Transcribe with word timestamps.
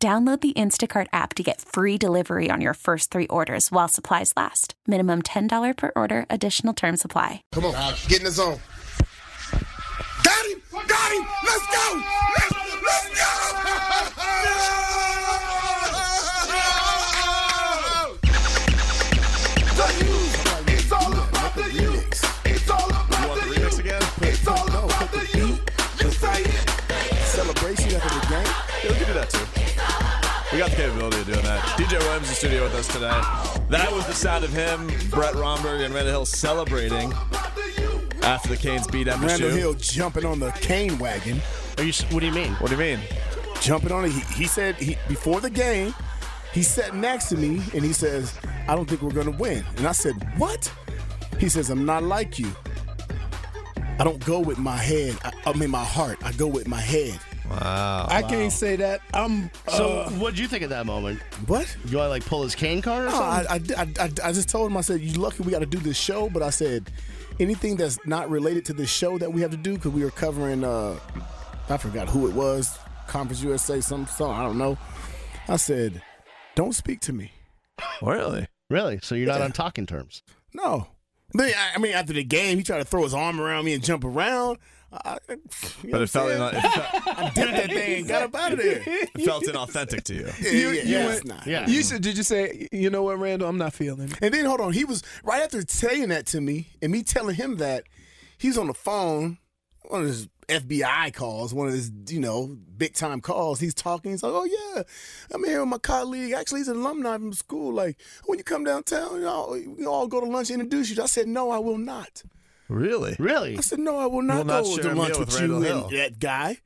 Download 0.00 0.40
the 0.40 0.52
Instacart 0.52 1.08
app 1.12 1.34
to 1.34 1.42
get 1.42 1.60
free 1.60 1.98
delivery 1.98 2.50
on 2.52 2.60
your 2.60 2.74
first 2.74 3.10
three 3.10 3.26
orders 3.26 3.72
while 3.72 3.88
supplies 3.88 4.32
last. 4.36 4.74
Minimum 4.86 5.22
$10 5.22 5.76
per 5.76 5.90
order, 5.96 6.24
additional 6.30 6.72
term 6.72 6.96
supply. 6.96 7.42
Come 7.50 7.64
on, 7.64 7.94
get 8.06 8.18
in 8.20 8.26
the 8.26 8.30
zone. 8.30 8.58
Got 10.22 10.46
him! 10.46 10.62
Got 10.86 11.12
him! 11.12 11.26
Let's 11.44 11.66
go! 11.66 12.02
Let's, 12.38 12.54
let's 12.84 13.17
We 30.58 30.64
got 30.64 30.70
the 30.72 30.76
capability 30.76 31.20
of 31.20 31.26
doing 31.26 31.42
that. 31.42 31.60
DJ 31.78 32.00
Williams 32.00 32.30
in 32.30 32.34
studio 32.34 32.64
with 32.64 32.74
us 32.74 32.88
today. 32.88 33.20
That 33.68 33.92
was 33.92 34.04
the 34.08 34.12
sound 34.12 34.42
of 34.42 34.52
him, 34.52 34.90
Brett 35.08 35.36
Romberg, 35.36 35.82
and 35.82 35.94
Randal 35.94 36.12
Hill 36.12 36.26
celebrating 36.26 37.12
after 38.22 38.48
the 38.48 38.56
Canes 38.56 38.88
beat 38.88 39.06
MSU. 39.06 39.24
Randal 39.24 39.50
Hill 39.50 39.74
jumping 39.74 40.24
on 40.24 40.40
the 40.40 40.50
cane 40.50 40.98
wagon. 40.98 41.40
Are 41.76 41.84
you? 41.84 41.92
What 42.10 42.18
do 42.18 42.26
you 42.26 42.32
mean? 42.32 42.54
What 42.54 42.72
do 42.72 42.74
you 42.74 42.80
mean? 42.80 42.98
Jumping 43.60 43.92
on 43.92 44.06
it. 44.06 44.10
He, 44.10 44.20
he 44.34 44.44
said 44.48 44.74
he, 44.74 44.96
before 45.06 45.40
the 45.40 45.48
game, 45.48 45.94
he 46.52 46.64
sat 46.64 46.92
next 46.92 47.28
to 47.28 47.36
me 47.36 47.62
and 47.72 47.84
he 47.84 47.92
says, 47.92 48.36
I 48.66 48.74
don't 48.74 48.90
think 48.90 49.00
we're 49.00 49.12
going 49.12 49.30
to 49.32 49.38
win. 49.38 49.64
And 49.76 49.86
I 49.86 49.92
said, 49.92 50.14
What? 50.38 50.74
He 51.38 51.48
says, 51.48 51.70
I'm 51.70 51.86
not 51.86 52.02
like 52.02 52.36
you. 52.36 52.50
I 54.00 54.02
don't 54.02 54.24
go 54.26 54.40
with 54.40 54.58
my 54.58 54.76
head. 54.76 55.16
I, 55.22 55.30
I 55.46 55.52
mean, 55.52 55.70
my 55.70 55.84
heart. 55.84 56.18
I 56.24 56.32
go 56.32 56.48
with 56.48 56.66
my 56.66 56.80
head. 56.80 57.16
Wow. 57.50 58.06
I 58.10 58.22
can't 58.22 58.52
say 58.52 58.76
that. 58.76 59.00
I'm. 59.14 59.50
So, 59.68 60.00
uh, 60.00 60.10
what 60.10 60.30
did 60.30 60.38
you 60.40 60.48
think 60.48 60.62
of 60.64 60.70
that 60.70 60.84
moment? 60.86 61.20
What? 61.46 61.66
You 61.86 61.96
want 61.96 62.06
to 62.06 62.10
like 62.10 62.24
pull 62.26 62.42
his 62.42 62.54
cane 62.54 62.82
card 62.82 63.04
or 63.04 63.10
No, 63.10 63.12
something? 63.12 63.74
I, 63.76 63.82
I, 63.82 64.04
I, 64.04 64.28
I 64.28 64.32
just 64.32 64.48
told 64.48 64.70
him, 64.70 64.76
I 64.76 64.82
said, 64.82 65.00
you 65.00 65.14
lucky 65.14 65.42
we 65.42 65.50
got 65.52 65.60
to 65.60 65.66
do 65.66 65.78
this 65.78 65.96
show. 65.96 66.28
But 66.28 66.42
I 66.42 66.50
said, 66.50 66.90
anything 67.40 67.76
that's 67.76 67.98
not 68.06 68.28
related 68.28 68.64
to 68.66 68.72
this 68.74 68.90
show 68.90 69.16
that 69.18 69.32
we 69.32 69.40
have 69.40 69.50
to 69.52 69.56
do, 69.56 69.74
because 69.74 69.92
we 69.92 70.04
were 70.04 70.10
covering, 70.10 70.62
uh, 70.62 70.98
I 71.70 71.76
forgot 71.78 72.08
who 72.08 72.28
it 72.28 72.34
was, 72.34 72.78
Conference 73.06 73.42
USA, 73.42 73.80
some, 73.80 74.06
some, 74.06 74.30
I 74.30 74.42
don't 74.42 74.58
know. 74.58 74.76
I 75.48 75.56
said, 75.56 76.02
don't 76.54 76.74
speak 76.74 77.00
to 77.00 77.12
me. 77.12 77.32
Really? 78.02 78.46
really? 78.68 78.98
So 79.02 79.14
you're 79.14 79.28
not 79.28 79.40
on 79.40 79.52
talking 79.52 79.86
terms? 79.86 80.22
No. 80.52 80.88
But, 81.32 81.46
I- 81.54 81.72
I 81.76 81.78
mean, 81.78 81.92
after 81.92 82.12
the 82.12 82.24
game, 82.24 82.58
he 82.58 82.64
tried 82.64 82.78
to 82.78 82.84
throw 82.84 83.04
his 83.04 83.14
arm 83.14 83.40
around 83.40 83.64
me 83.64 83.72
and 83.74 83.82
jump 83.82 84.04
around. 84.04 84.58
I, 84.92 84.96
I- 84.96 85.18
you 85.82 85.90
know 85.90 85.90
But 85.90 85.96
it 85.96 86.00
what 86.00 86.10
felt, 86.10 86.30
I'm 86.32 86.54
it, 86.54 86.60
felt, 86.62 87.18
I 87.18 87.30
dipped 87.34 87.52
that 87.52 87.70
thing 87.70 88.06
got 88.06 88.22
up 88.22 88.34
out 88.34 88.52
of 88.52 88.58
there. 88.62 88.82
it 88.86 89.20
felt 89.24 89.44
inauthentic 89.44 90.02
to 90.04 90.14
you. 90.14 90.30
Yeah, 90.40 90.50
You- 90.50 90.68
yeah, 90.70 90.82
you 90.82 90.96
yeah, 90.98 91.06
went- 91.06 91.24
not. 91.26 91.46
Yeah. 91.46 91.66
you 91.68 91.82
said, 91.82 92.02
did 92.02 92.16
you 92.16 92.22
say, 92.22 92.68
you 92.72 92.88
know 92.90 93.02
what, 93.02 93.18
Randal? 93.18 93.48
I'm 93.48 93.58
not 93.58 93.74
feeling 93.74 94.08
it. 94.10 94.18
And 94.22 94.32
then 94.32 94.44
hold 94.46 94.60
on, 94.60 94.72
he 94.72 94.84
was 94.84 95.02
right 95.22 95.42
after 95.42 95.62
saying 95.68 96.08
that 96.08 96.26
to 96.28 96.40
me, 96.40 96.68
and 96.80 96.90
me 96.92 97.02
telling 97.02 97.34
him 97.34 97.56
that 97.56 97.84
he's 98.38 98.56
on 98.56 98.66
the 98.68 98.74
phone, 98.74 99.38
one 99.88 100.02
of 100.02 100.06
his 100.06 100.28
FBI 100.48 101.12
calls, 101.12 101.52
one 101.52 101.66
of 101.68 101.74
his 101.74 101.90
you 102.08 102.20
know 102.20 102.56
big 102.76 102.94
time 102.94 103.20
calls. 103.20 103.60
He's 103.60 103.74
talking. 103.74 104.12
He's 104.12 104.22
like, 104.22 104.32
"Oh 104.34 104.44
yeah, 104.76 104.82
I'm 105.34 105.44
here 105.44 105.60
with 105.60 105.68
my 105.68 105.76
colleague. 105.78 106.32
Actually, 106.32 106.60
he's 106.60 106.68
an 106.68 106.76
alumni 106.78 107.16
from 107.18 107.34
school. 107.34 107.72
Like 107.74 107.98
when 108.24 108.38
you 108.38 108.44
come 108.44 108.64
downtown, 108.64 109.16
you 109.16 109.20
know, 109.20 109.58
we 109.76 109.84
all 109.84 110.06
go 110.06 110.20
to 110.20 110.26
lunch 110.26 110.48
and 110.50 110.62
introduce 110.62 110.90
you." 110.90 111.02
I 111.02 111.06
said, 111.06 111.28
"No, 111.28 111.50
I 111.50 111.58
will 111.58 111.76
not." 111.76 112.22
Really? 112.68 113.16
Really? 113.18 113.56
I 113.56 113.60
said, 113.60 113.78
"No, 113.78 113.96
I 113.98 114.04
will 114.04 114.16
will 114.16 114.22
not 114.22 114.46
not 114.46 114.64
go 114.64 114.74
share 114.74 114.84
to 114.84 114.92
a 114.92 114.94
lunch 114.94 115.18
with, 115.18 115.28
with 115.28 115.40
you 115.40 115.40
Randal 115.40 115.56
and 115.56 115.66
Hill. 115.66 115.88
that 115.90 116.18
guy." 116.18 116.58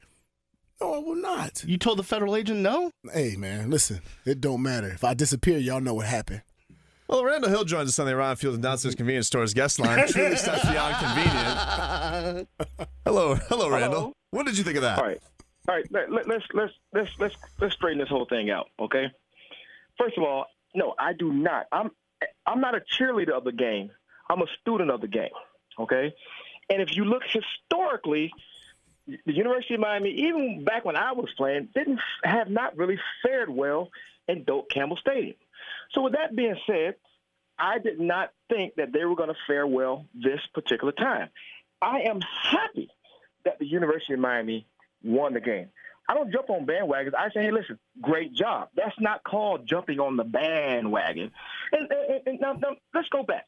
No, 0.81 0.95
I 0.95 0.99
will 0.99 1.15
not. 1.15 1.63
You 1.65 1.79
told 1.79 1.99
the 1.99 2.03
federal 2.03 2.35
agent 2.35 2.59
no? 2.59 2.91
Hey 3.13 3.37
man, 3.37 3.71
listen, 3.71 4.01
it 4.25 4.41
don't 4.41 4.63
matter. 4.63 4.89
If 4.89 5.05
I 5.05 5.15
disappear, 5.15 5.59
y'all 5.59 5.81
know 5.81 5.95
what 5.95 6.07
happened. 6.07 6.43
Well, 7.09 7.25
Randal 7.25 7.51
Hill 7.51 7.65
joins 7.65 7.89
us 7.89 7.99
on 7.99 8.07
the 8.07 8.15
Around 8.17 8.37
Field 8.37 8.55
and 8.55 8.63
Downstairs 8.63 8.95
Convenience 8.95 9.27
Store's 9.27 9.53
guest 9.55 9.79
line. 9.79 10.09
Truly 10.09 10.35
steps 10.35 10.63
beyond 10.69 10.97
convenient. 10.97 12.49
Hello, 13.05 13.35
hello, 13.35 13.69
Randal. 13.69 14.13
What 14.31 14.47
did 14.47 14.57
you 14.59 14.65
think 14.65 14.77
of 14.77 14.83
that? 14.83 14.99
All 14.99 15.05
right, 15.05 15.21
all 15.69 15.75
right. 15.75 15.85
Let, 15.91 16.11
let, 16.11 16.27
let's 16.27 16.45
let's 16.55 16.73
let's 16.93 17.11
let's 17.21 17.37
let's 17.61 17.75
straighten 17.75 17.99
this 17.99 18.09
whole 18.09 18.25
thing 18.25 18.51
out, 18.51 18.69
okay? 18.81 19.07
First 19.99 20.17
of 20.17 20.25
all, 20.25 20.47
no, 20.75 20.95
I 20.99 21.13
do 21.13 21.33
not. 21.33 21.67
I'm 21.71 21.91
I'm 22.47 22.61
not 22.61 22.75
a 22.75 22.81
cheerleader 22.99 23.33
of 23.37 23.45
the 23.45 23.53
game. 23.53 23.91
I'm 24.31 24.41
a 24.41 24.47
student 24.61 24.91
of 24.91 25.01
the 25.01 25.09
game, 25.09 25.31
okay? 25.79 26.15
And 26.71 26.83
if 26.83 26.97
you 26.97 27.05
look 27.05 27.23
historically, 27.25 28.33
the 29.07 29.33
University 29.33 29.75
of 29.75 29.81
Miami, 29.81 30.11
even 30.11 30.65
back 30.65 30.85
when 30.85 30.97
I 30.97 31.13
was 31.13 31.29
playing, 31.37 31.69
didn't 31.75 32.01
have 32.25 32.49
not 32.49 32.77
really 32.77 32.99
fared 33.23 33.51
well 33.51 33.91
in 34.29 34.45
Doak 34.45 34.71
Campbell 34.71 34.97
Stadium. 34.97 35.37
So 35.93 36.03
with 36.03 36.13
that 36.15 36.35
being 36.35 36.57
said, 36.67 36.95
I 37.59 37.79
did 37.79 38.01
not 38.01 38.31
think 38.49 38.77
that 38.77 38.93
they 38.93 39.05
were 39.05 39.17
going 39.17 39.29
to 39.29 39.37
fare 39.47 39.67
well 39.67 40.07
this 40.15 40.41
particular 40.55 40.93
time. 40.93 41.29
I 41.81 42.03
am 42.03 42.21
happy 42.21 42.89
that 43.45 43.59
the 43.59 43.67
University 43.67 44.15
of 44.15 44.21
Miami 44.21 44.67
won 45.03 45.35
the 45.35 45.41
game. 45.41 45.69
I 46.09 46.15
don't 46.15 46.33
jump 46.33 46.51
on 46.51 46.67
bandwagons. 46.67 47.15
I 47.17 47.31
say, 47.31 47.43
hey, 47.43 47.51
listen, 47.51 47.79
great 48.01 48.35
job. 48.35 48.69
That's 48.75 48.95
not 49.01 49.23
called 49.25 49.67
jumping 49.69 50.01
on 50.01 50.17
the 50.17 50.25
bandwagon. 50.25 51.31
And, 51.73 51.89
and, 51.91 52.21
and 52.27 52.41
now, 52.41 52.53
now 52.55 52.77
let's 52.95 53.09
go 53.09 53.23
back. 53.23 53.47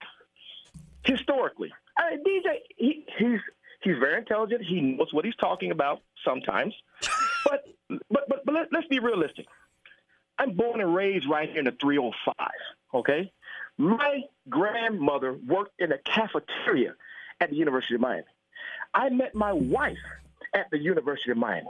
Historically, 1.04 1.72
uh, 1.98 2.02
I, 2.02 2.16
DJ, 2.16 2.58
he, 2.76 3.06
he's 3.18 3.40
he's 3.82 3.98
very 3.98 4.18
intelligent. 4.18 4.62
He 4.62 4.80
knows 4.80 5.12
what 5.12 5.24
he's 5.24 5.36
talking 5.36 5.70
about 5.70 6.00
sometimes. 6.24 6.74
but 7.44 7.64
but 7.88 8.28
but, 8.28 8.44
but 8.44 8.54
let, 8.54 8.72
let's 8.72 8.88
be 8.88 8.98
realistic. 8.98 9.46
I'm 10.38 10.54
born 10.54 10.80
and 10.80 10.94
raised 10.94 11.28
right 11.28 11.48
here 11.48 11.60
in 11.60 11.66
the 11.66 11.72
305. 11.80 12.34
Okay, 12.94 13.32
my 13.78 14.22
grandmother 14.48 15.34
worked 15.46 15.78
in 15.78 15.92
a 15.92 15.98
cafeteria 15.98 16.94
at 17.40 17.50
the 17.50 17.56
University 17.56 17.94
of 17.94 18.00
Miami. 18.00 18.24
I 18.92 19.10
met 19.10 19.34
my 19.34 19.52
wife 19.52 19.98
at 20.54 20.70
the 20.70 20.78
University 20.78 21.32
of 21.32 21.36
Miami. 21.36 21.68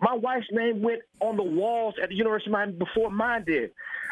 My 0.00 0.14
wife's 0.14 0.48
name 0.50 0.82
went 0.82 1.02
on 1.20 1.36
the 1.36 1.42
walls 1.42 1.94
at 2.02 2.08
the 2.08 2.14
University 2.14 2.50
of 2.50 2.52
Miami 2.52 2.72
before 2.72 3.10
mine 3.10 3.44
did 3.44 3.70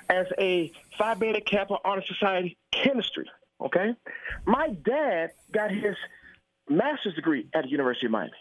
as 0.08 0.26
a 0.38 0.72
Phi 0.96 1.14
Beta 1.14 1.40
Kappa 1.40 1.78
Honor 1.84 2.04
Society 2.06 2.56
chemistry. 2.70 3.28
Okay? 3.60 3.94
My 4.44 4.68
dad 4.68 5.30
got 5.52 5.70
his 5.70 5.96
master's 6.68 7.14
degree 7.14 7.46
at 7.54 7.64
the 7.64 7.70
University 7.70 8.06
of 8.06 8.12
Miami. 8.12 8.32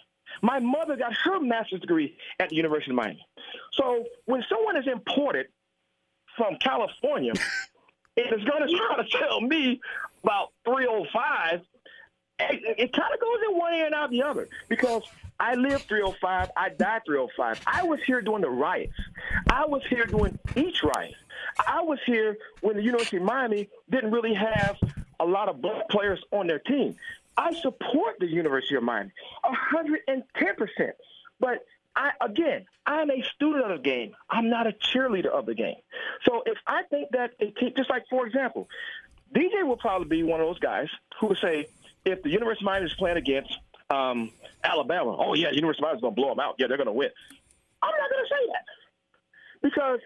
My 0.41 0.59
mother 0.59 0.97
got 0.97 1.13
her 1.23 1.39
master's 1.39 1.81
degree 1.81 2.17
at 2.39 2.49
the 2.49 2.55
University 2.55 2.91
of 2.91 2.95
Miami. 2.95 3.25
So 3.73 4.05
when 4.25 4.43
someone 4.49 4.75
is 4.77 4.87
imported 4.87 5.47
from 6.35 6.57
California, 6.57 7.33
it 8.15 8.33
is 8.33 8.43
going 8.43 8.67
to 8.67 8.75
try 8.75 9.03
to 9.03 9.17
tell 9.17 9.41
me 9.41 9.79
about 10.23 10.51
305 10.65 11.61
it, 12.39 12.75
it 12.77 12.93
kind 12.93 13.13
of 13.13 13.19
goes 13.19 13.37
in 13.49 13.57
one 13.57 13.73
ear 13.73 13.85
and 13.85 13.95
out 13.95 14.09
the 14.09 14.23
other 14.23 14.47
because 14.67 15.03
I 15.39 15.55
lived 15.55 15.85
305, 15.87 16.51
I 16.55 16.69
died 16.69 17.01
305. 17.05 17.61
I 17.67 17.83
was 17.83 17.99
here 18.05 18.21
during 18.21 18.41
the 18.41 18.49
riots. 18.49 18.93
I 19.49 19.65
was 19.65 19.81
here 19.89 20.05
during 20.05 20.37
each 20.55 20.83
riot. 20.83 21.15
I 21.65 21.81
was 21.81 21.99
here 22.05 22.37
when 22.61 22.75
the 22.75 22.83
University 22.83 23.17
of 23.17 23.23
Miami 23.23 23.69
didn't 23.89 24.11
really 24.11 24.33
have 24.33 24.77
a 25.19 25.25
lot 25.25 25.49
of 25.49 25.61
black 25.61 25.89
players 25.89 26.19
on 26.31 26.47
their 26.47 26.59
team. 26.59 26.95
I 27.37 27.53
support 27.53 28.15
the 28.19 28.27
University 28.27 28.75
of 28.75 28.83
Miami 28.83 29.11
110%. 29.43 30.23
But 31.39 31.65
I, 31.95 32.11
again, 32.21 32.65
I'm 32.85 33.09
a 33.09 33.23
student 33.35 33.69
of 33.71 33.77
the 33.77 33.83
game. 33.83 34.15
I'm 34.29 34.49
not 34.49 34.67
a 34.67 34.71
cheerleader 34.71 35.27
of 35.27 35.45
the 35.45 35.53
game. 35.53 35.75
So 36.23 36.43
if 36.45 36.57
I 36.67 36.83
think 36.83 37.11
that 37.11 37.31
a 37.39 37.51
team, 37.51 37.73
just 37.75 37.89
like, 37.89 38.03
for 38.09 38.25
example, 38.25 38.69
DJ 39.33 39.65
will 39.65 39.77
probably 39.77 40.07
be 40.07 40.23
one 40.23 40.39
of 40.39 40.47
those 40.47 40.59
guys 40.59 40.87
who 41.19 41.27
would 41.27 41.39
say, 41.39 41.67
if 42.05 42.21
the 42.21 42.29
University 42.29 42.63
of 42.63 42.67
Miami 42.67 42.85
is 42.85 42.93
playing 42.93 43.17
against 43.17 43.57
um, 43.89 44.31
Alabama, 44.63 45.15
oh 45.17 45.33
yeah, 45.33 45.49
the 45.49 45.55
University 45.55 45.81
of 45.81 45.87
Miami 45.87 45.97
is 45.97 46.01
going 46.01 46.15
to 46.15 46.21
blow 46.21 46.29
them 46.29 46.39
out. 46.39 46.55
Yeah, 46.57 46.67
they're 46.67 46.77
going 46.77 46.87
to 46.87 46.93
win. 46.93 47.09
I'm 47.81 47.91
not 47.91 48.09
going 48.09 48.23
to 48.23 48.29
say 48.29 48.51
that 48.53 48.65
because 49.61 49.99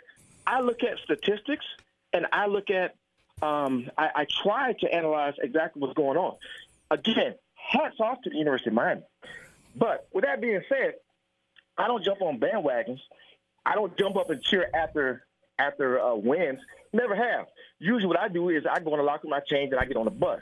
I 0.48 0.62
look 0.62 0.84
at 0.84 0.98
statistics 1.00 1.66
and 2.14 2.26
I 2.32 2.48
look 2.48 2.70
at 2.70 2.96
um, 3.42 3.90
I, 3.98 4.10
I 4.16 4.26
try 4.44 4.74
to 4.74 4.94
analyze 4.94 5.36
exactly 5.42 5.82
what's 5.82 5.94
going 5.94 6.18
on. 6.18 6.36
Again, 6.92 7.36
hats 7.54 8.00
off 8.00 8.22
to 8.24 8.30
the 8.30 8.38
University 8.38 8.70
of 8.70 8.76
Miami. 8.76 9.02
But 9.76 10.08
with 10.14 10.26
that 10.26 10.42
being 10.42 10.62
said, 10.68 10.96
I 11.78 11.88
don't 11.88 12.04
jump 12.04 12.22
on 12.22 12.40
bandwagons. 12.40 13.00
I 13.66 13.76
don't 13.76 13.98
jump 13.98 14.18
up 14.18 14.30
and 14.30 14.42
cheer 14.42 14.70
after 14.74 15.26
after 15.58 16.00
uh, 16.00 16.16
wins. 16.16 16.60
Never 16.94 17.16
have. 17.16 17.48
Usually, 17.80 18.08
what 18.08 18.20
I 18.20 18.28
do 18.28 18.50
is 18.50 18.64
I 18.70 18.80
go 18.80 18.92
in 18.92 18.98
the 18.98 19.04
locker 19.04 19.28
room, 19.28 19.34
I 19.34 19.42
change, 19.42 19.72
and 19.72 19.80
I 19.80 19.86
get 19.86 19.98
on 19.98 20.06
the 20.06 20.12
bus. 20.12 20.42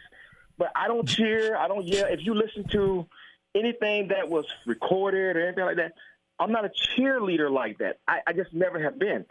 But 0.57 0.71
I 0.75 0.87
don't 0.87 1.07
cheer. 1.07 1.55
I 1.55 1.67
don't 1.67 1.85
yell. 1.85 2.07
If 2.07 2.25
you 2.25 2.33
listen 2.33 2.67
to 2.71 3.05
anything 3.53 4.07
that 4.09 4.29
was 4.29 4.45
recorded 4.65 5.35
or 5.35 5.45
anything 5.47 5.65
like 5.65 5.77
that, 5.77 5.93
I'm 6.39 6.51
not 6.51 6.65
a 6.65 6.69
cheerleader 6.69 7.51
like 7.51 7.79
that. 7.79 7.99
I, 8.07 8.21
I 8.27 8.33
just 8.33 8.53
never 8.53 8.81
have 8.81 8.97
been. 8.97 9.25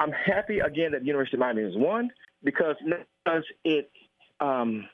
I'm 0.00 0.12
happy 0.12 0.58
again 0.58 0.92
that 0.92 1.00
the 1.00 1.06
University 1.06 1.36
of 1.36 1.40
Miami 1.40 1.62
has 1.62 1.76
won 1.76 2.10
because 2.46 2.76
because 3.24 3.44
it, 3.64 3.90
um, 4.40 4.88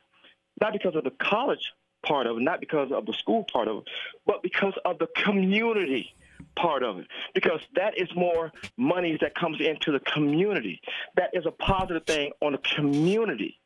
not 0.60 0.72
because 0.72 0.96
of 0.96 1.04
the 1.04 1.10
college 1.10 1.70
part 2.04 2.26
of 2.26 2.38
it, 2.38 2.42
not 2.42 2.58
because 2.58 2.90
of 2.90 3.06
the 3.06 3.12
school 3.12 3.44
part 3.44 3.68
of 3.68 3.76
it, 3.78 3.84
but 4.26 4.42
because 4.42 4.74
of 4.84 4.98
the 4.98 5.06
community 5.14 6.12
part 6.56 6.82
of 6.82 6.98
it. 6.98 7.06
Because 7.34 7.60
that 7.76 7.96
is 7.98 8.08
more 8.16 8.50
money 8.76 9.16
that 9.20 9.34
comes 9.36 9.60
into 9.60 9.92
the 9.92 10.00
community. 10.00 10.80
That 11.16 11.30
is 11.34 11.46
a 11.46 11.52
positive 11.52 12.04
thing 12.06 12.32
on 12.40 12.52
the 12.52 12.58
community, 12.58 13.60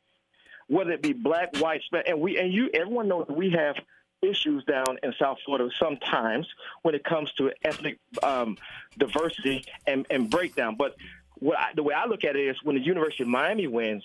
whether 0.67 0.91
it 0.91 1.01
be 1.01 1.13
black, 1.13 1.57
white, 1.57 1.81
and 2.05 2.19
we 2.19 2.37
and 2.37 2.53
you. 2.53 2.69
Everyone 2.73 3.07
knows 3.07 3.25
we 3.29 3.51
have 3.51 3.77
issues 4.21 4.63
down 4.65 4.97
in 5.01 5.13
South 5.17 5.37
Florida 5.45 5.69
sometimes 5.79 6.47
when 6.81 6.93
it 6.93 7.03
comes 7.03 7.31
to 7.33 7.51
ethnic 7.63 7.99
um, 8.23 8.57
diversity 8.97 9.63
and, 9.85 10.05
and 10.09 10.29
breakdown. 10.29 10.75
But 10.75 10.95
what 11.39 11.57
I, 11.57 11.69
the 11.75 11.83
way 11.83 11.93
I 11.93 12.05
look 12.05 12.23
at 12.23 12.35
it 12.35 12.47
is 12.47 12.57
when 12.63 12.75
the 12.75 12.81
University 12.81 13.23
of 13.23 13.29
Miami 13.29 13.67
wins, 13.67 14.03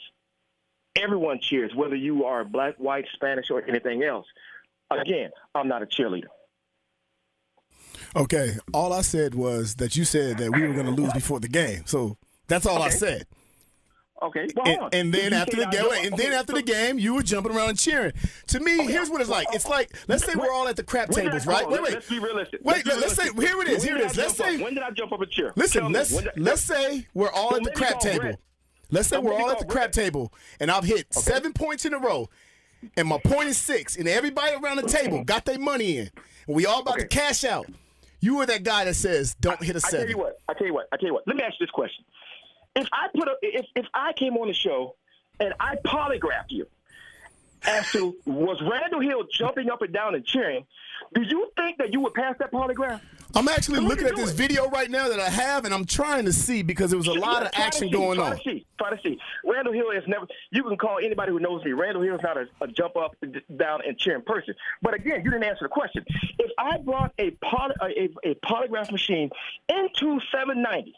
everyone 0.97 1.41
cheers, 1.41 1.75
whether 1.75 1.97
you 1.97 2.25
are 2.25 2.45
black, 2.45 2.77
white, 2.77 3.07
Spanish, 3.15 3.51
or 3.51 3.63
anything 3.67 4.03
else. 4.03 4.27
Again, 4.91 5.31
I'm 5.55 5.69
not 5.69 5.83
a 5.83 5.87
cheerleader. 5.87 6.27
Okay, 8.15 8.57
all 8.75 8.93
I 8.93 9.01
said 9.01 9.35
was 9.35 9.77
that 9.77 9.97
you 9.97 10.05
said 10.05 10.37
that 10.39 10.53
we 10.53 10.67
were 10.67 10.75
going 10.75 10.87
to 10.87 10.93
lose 10.93 11.13
before 11.15 11.41
the 11.41 11.49
game. 11.49 11.85
So 11.87 12.19
that's 12.47 12.67
all 12.67 12.83
I 12.83 12.91
said. 12.91 13.27
Okay, 14.23 14.47
well, 14.55 14.67
And, 14.67 14.77
hold 14.79 14.95
on. 14.95 15.01
and 15.01 15.13
then 15.15 15.33
after 15.33 15.57
the 15.57 15.67
game, 15.67 15.85
and 16.05 16.17
then 16.17 16.33
after 16.33 16.53
the 16.53 16.63
game, 16.63 16.99
you 16.99 17.15
were 17.15 17.23
jumping 17.23 17.55
around 17.57 17.71
and 17.71 17.79
cheering. 17.79 18.13
To 18.49 18.61
me, 18.61 18.87
here's 18.87 19.11
what 19.11 19.21
it's 19.21 19.29
like. 19.31 19.49
It's 19.53 19.67
like 19.69 19.97
let's 20.09 20.25
say 20.25 20.35
we're 20.37 20.53
all 20.53 20.69
at 20.69 20.77
the 20.77 20.85
crap 20.85 21.11
When 21.11 21.25
tables, 21.25 21.47
right? 21.47 21.69
Wait, 21.69 21.83
wait, 21.83 21.93
Let's 21.95 22.09
be 22.09 22.19
realistic. 22.21 22.61
Wait, 22.63 22.87
let's 22.87 23.15
say- 23.15 23.31
here 23.35 23.61
it 23.61 23.69
is, 23.69 23.79
When 23.85 23.89
here 23.89 23.97
it 23.99 24.11
is. 24.11 24.17
Let's 24.17 24.37
jump 24.37 24.49
up- 24.49 24.55
say- 24.57 24.63
when 24.63 24.75
did 24.75 24.83
I 24.85 24.91
jump 24.91 25.13
up 25.13 25.21
a 25.21 25.27
cheer? 25.27 25.53
Listen, 25.57 25.83
Tell 25.83 25.91
let's 25.91 26.11
did- 26.17 26.31
let's 26.37 26.63
say 26.63 27.07
we're 27.15 27.31
all 27.33 27.51
So 27.51 27.57
at 27.57 27.65
the 27.65 27.71
crap 27.73 28.01
table. 28.01 28.21
Brett. 28.21 28.39
Let's 28.91 29.09
say 29.09 29.17
So 29.17 29.23
we're 29.23 29.35
all 29.35 29.51
at 29.51 29.59
the 29.59 29.65
crap 29.65 29.91
table, 29.93 30.33
and 30.61 30.71
I've 30.71 30.85
hit 30.85 31.13
seven 31.15 31.53
points 31.53 31.85
in 31.85 31.95
a 31.95 31.99
row, 31.99 32.29
and 32.97 33.09
my 33.09 33.19
point 33.19 33.49
is 33.49 33.57
six, 33.59 33.97
and 33.97 34.07
everybody 34.07 34.55
around 34.55 34.77
the 34.77 34.83
table 34.89 35.25
got 35.25 35.47
their 35.47 35.59
money 35.59 35.97
in, 35.99 36.11
and 36.47 36.55
we 36.57 36.67
all 36.67 36.81
about 36.81 36.99
to 36.99 37.07
cash 37.07 37.43
out. 37.45 37.67
You 38.21 38.37
were 38.37 38.47
that 38.47 38.63
guy 38.63 38.85
that 38.85 38.95
says, 38.95 39.35
"Don't 39.41 39.61
hit 39.63 39.75
a 39.75 39.81
seven. 39.81 40.01
I 40.01 40.03
tell 40.03 40.11
you 40.11 40.19
what. 40.19 40.39
I 40.49 40.53
tell 40.55 40.67
you 40.69 40.75
what. 40.75 40.87
I 40.93 40.97
tell 40.97 41.07
you 41.09 41.15
what. 41.15 41.27
Let 41.27 41.37
me 41.37 41.43
ask 41.43 41.55
you 41.59 41.67
this 41.67 41.73
question: 41.73 42.05
If 42.75 42.89
I 42.93 43.09
put 43.15 43.29
a, 43.29 43.35
if 43.43 43.67
if 43.77 43.87
I 43.95 44.13
came 44.15 44.37
on 44.37 44.49
the 44.49 44.55
show 44.55 44.95
and 45.41 45.53
I 45.61 45.77
polygraphed 45.77 46.51
you 46.51 46.67
as 47.65 47.91
to 47.93 48.17
was 48.25 48.61
Randal 48.63 49.01
Hill 49.01 49.25
jumping 49.33 49.71
up 49.71 49.83
and 49.83 49.93
down 49.93 50.15
and 50.15 50.25
cheering, 50.25 50.65
do 51.15 51.23
you 51.23 51.51
think 51.57 51.79
that 51.79 51.93
you 51.93 52.01
would 52.01 52.15
pass 52.15 52.37
that 52.39 52.51
polygraph? 52.53 53.01
I'm 53.35 53.49
actually 53.49 53.79
on, 53.79 53.89
looking 53.89 54.07
at 54.07 54.15
this 54.17 54.33
it. 54.33 54.37
video 54.37 54.69
right 54.69 54.91
now 54.91 55.09
that 55.09 55.19
I 55.19 55.31
have, 55.31 55.65
and 55.65 55.73
I'm 55.73 55.87
trying 55.87 56.27
to 56.27 56.33
see 56.35 56.63
because 56.63 56.91
there 56.91 56.99
was 56.99 57.07
a 57.07 57.13
lot 57.15 57.43
Yeah, 57.43 57.49
of 57.49 57.51
action 57.55 57.89
see, 57.89 57.91
going 57.91 58.19
try 58.19 58.31
on. 58.31 58.37
To 58.37 58.43
see, 58.43 58.67
try 58.79 58.95
to 58.95 59.03
see. 59.03 59.19
Randal 59.45 59.73
Hill 59.73 59.91
is 59.91 60.03
never. 60.07 60.27
You 60.51 60.63
can 60.65 60.77
call 60.77 60.99
anybody 60.99 61.33
who 61.33 61.41
knows 61.41 61.65
me. 61.65 61.73
Randal 61.73 62.03
Hill 62.03 62.17
is 62.17 62.21
not 62.23 62.37
a, 62.37 62.47
a 62.61 62.69
jump 62.69 62.97
up, 62.97 63.17
down, 63.57 63.81
and 63.87 63.97
cheering 63.99 64.23
person. 64.23 64.55
But 64.83 64.95
again, 64.95 65.23
you 65.25 65.31
didn't 65.31 65.45
answer 65.45 65.65
the 65.65 65.69
question. 65.71 66.05
If 66.39 66.51
I 66.59 66.79
brought 66.79 67.13
a 67.19 67.31
poly, 67.31 67.75
a, 67.81 67.87
a, 67.87 68.33
a 68.33 68.35
polygraph 68.37 68.91
machine 68.93 69.31
into 69.69 70.21
790 70.31 70.95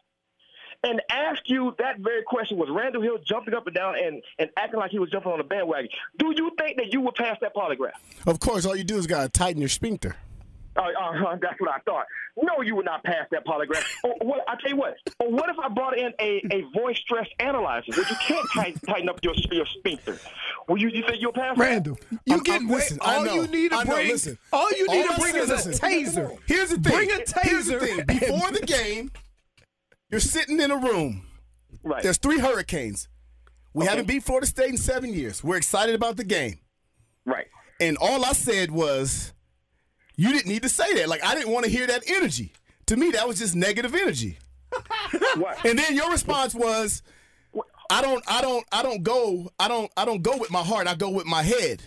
and 0.85 1.01
ask 1.11 1.43
you 1.47 1.75
that 1.79 1.99
very 1.99 2.23
question, 2.23 2.57
was 2.59 2.69
Randal 2.71 3.03
Hill 3.03 3.19
jumping 3.27 3.55
up 3.55 3.67
and 3.67 3.75
down 3.75 3.97
and, 3.99 4.23
and 4.39 4.51
acting 4.57 4.79
like 4.79 4.91
he 4.93 4.99
was 4.99 5.11
jumping 5.11 5.33
on 5.33 5.41
a 5.41 5.45
bandwagon? 5.45 5.89
Do 6.19 6.33
you 6.37 6.51
think 6.59 6.77
that 6.77 6.93
you 6.93 7.01
would 7.01 7.15
pass 7.15 7.37
that 7.41 7.55
polygraph? 7.55 7.93
Of 8.27 8.39
course, 8.41 8.65
all 8.67 8.77
you 8.77 8.85
do 8.85 8.97
is 8.99 9.07
gotta 9.07 9.29
tighten 9.29 9.61
your 9.61 9.69
sphincter. 9.71 10.17
Uh, 10.77 10.83
uh, 11.01 11.37
that's 11.41 11.61
what 11.61 11.71
I 11.71 11.79
thought. 11.85 12.05
No, 12.37 12.61
you 12.61 12.75
would 12.75 12.85
not 12.85 13.05
pass 13.05 13.27
that 13.31 13.47
polygraph. 13.47 13.85
or 14.05 14.15
what, 14.23 14.41
I 14.49 14.57
tell 14.61 14.71
you 14.71 14.77
what. 14.77 14.97
Or 15.21 15.31
what 15.31 15.49
if 15.49 15.57
I 15.59 15.69
brought 15.69 15.97
in 15.97 16.13
a, 16.19 16.43
a 16.51 16.63
voice 16.77 16.99
stress 16.99 17.29
analyzer, 17.39 17.93
which 17.97 18.11
you 18.11 18.17
can't 18.23 18.47
tighten, 18.53 18.81
tighten 18.81 19.09
up 19.09 19.21
your 19.23 19.35
your 19.53 19.67
sphincter? 19.67 20.19
Well, 20.69 20.77
you, 20.79 20.89
you 20.89 21.05
think 21.07 21.21
you'll 21.21 21.33
pass? 21.33 21.57
that? 21.57 21.63
Randal, 21.63 21.97
you 22.27 22.35
I'm- 22.35 22.43
get 22.43 22.55
I'm- 22.55 22.69
listen, 22.69 22.99
I 23.03 23.17
all 23.17 23.25
know, 23.25 23.35
you 23.43 23.47
need 23.47 23.71
to 23.71 23.77
I 23.77 23.85
know, 23.85 23.95
bring. 23.95 24.09
listen. 24.09 24.39
all 24.53 24.71
you 24.73 24.89
need 24.89 25.07
All 25.07 25.15
to 25.15 25.21
bring 25.21 25.33
said, 25.47 25.51
is 25.59 25.67
a 25.67 25.81
taser. 25.81 26.39
Here's 26.47 26.71
the 26.71 26.79
thing. 26.81 26.93
Bring 26.93 27.11
a 27.11 27.15
Here's 27.43 27.67
the 27.67 27.75
taser 27.77 27.81
thing. 27.81 28.07
Before 28.07 28.51
the 28.51 28.61
game, 28.67 29.13
you're 30.15 30.21
sitting 30.21 30.61
in 30.61 30.71
a 30.71 30.77
room. 30.77 31.27
Right. 31.83 32.01
There's 32.05 32.19
three 32.19 32.39
hurricanes. 32.39 33.09
We 33.73 33.83
Okay. 33.83 33.91
haven't 33.91 34.07
beat 34.07 34.23
Florida 34.23 34.47
State 34.47 34.71
in 34.71 34.77
seven 34.79 35.13
years. 35.13 35.43
We're 35.43 35.57
excited 35.57 35.97
about 35.97 36.17
the 36.17 36.23
game. 36.25 36.61
right. 37.25 37.49
And 37.81 37.97
all 38.01 38.25
I 38.25 38.33
said 38.33 38.71
was, 38.71 39.33
you 40.15 40.31
didn't 40.33 40.47
need 40.47 40.63
to 40.63 40.69
say 40.69 40.95
that. 40.95 41.09
Like 41.09 41.25
I 41.25 41.35
didn't 41.35 41.51
want 41.53 41.65
to 41.65 41.71
hear 41.73 41.85
that 41.89 42.05
energy. 42.07 42.53
To 42.87 42.97
me, 42.97 43.11
that 43.11 43.27
was 43.27 43.39
just 43.41 43.57
negative 43.57 43.93
energy. 43.95 44.39
What? 45.37 45.65
And 45.65 45.77
then 45.77 45.97
your 45.97 46.11
response 46.13 46.55
was, 46.55 47.03
I 47.91 48.01
don't, 48.01 48.23
I 48.29 48.41
don't, 48.41 48.65
I 48.71 48.83
don't 48.85 49.03
go, 49.03 49.51
I 49.59 49.67
don't, 49.67 49.91
I 49.97 50.05
don't 50.05 50.23
go 50.23 50.37
with 50.37 50.53
my 50.53 50.63
heart. 50.63 50.87
I 50.87 50.95
go 50.95 51.11
with 51.11 51.27
my 51.27 51.43
head. 51.43 51.83